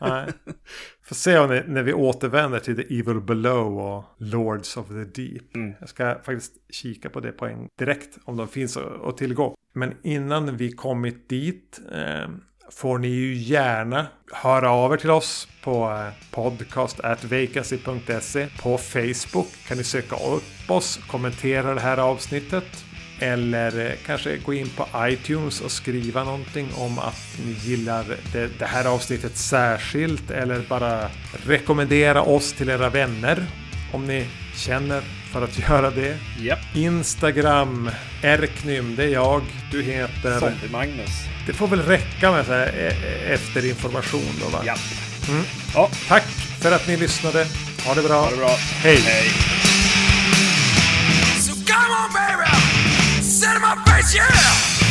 [0.00, 0.26] Nej.
[1.04, 5.22] Får se om det, när vi återvänder till The Evil Below och Lords of the
[5.22, 5.54] Deep.
[5.54, 5.74] Mm.
[5.80, 9.54] Jag ska faktiskt kika på det på en direkt om de finns att, tillgå.
[9.72, 12.28] Men innan vi kommit dit eh,
[12.70, 18.48] får ni ju gärna höra av er till oss på eh, podcast.vacancy.se.
[18.62, 22.84] På Facebook kan ni söka upp oss, kommentera det här avsnittet.
[23.20, 28.48] Eller eh, kanske gå in på iTunes och skriva någonting om att ni gillar det,
[28.58, 30.30] det här avsnittet särskilt.
[30.30, 31.10] Eller bara
[31.46, 33.46] rekommendera oss till era vänner
[33.92, 34.26] om ni
[34.56, 36.18] känner för att göra det.
[36.40, 36.58] Japp.
[36.74, 37.90] Instagram,
[38.22, 39.42] Erknym, det är jag.
[39.72, 40.40] Du heter...
[40.40, 41.10] Zombie-Magnus.
[41.46, 44.62] Det får väl räcka med så här e- e- efter information då va?
[44.66, 44.78] Japp.
[45.28, 45.42] Mm.
[45.74, 46.24] Ja, Tack
[46.60, 47.46] för att ni lyssnade.
[47.86, 48.20] Ha det bra.
[48.20, 48.56] ha det bra.
[48.82, 48.96] Hej.
[48.96, 49.28] Hej.
[51.40, 51.52] So
[53.40, 53.58] come on, baby.
[53.58, 54.87] Set my face, yeah.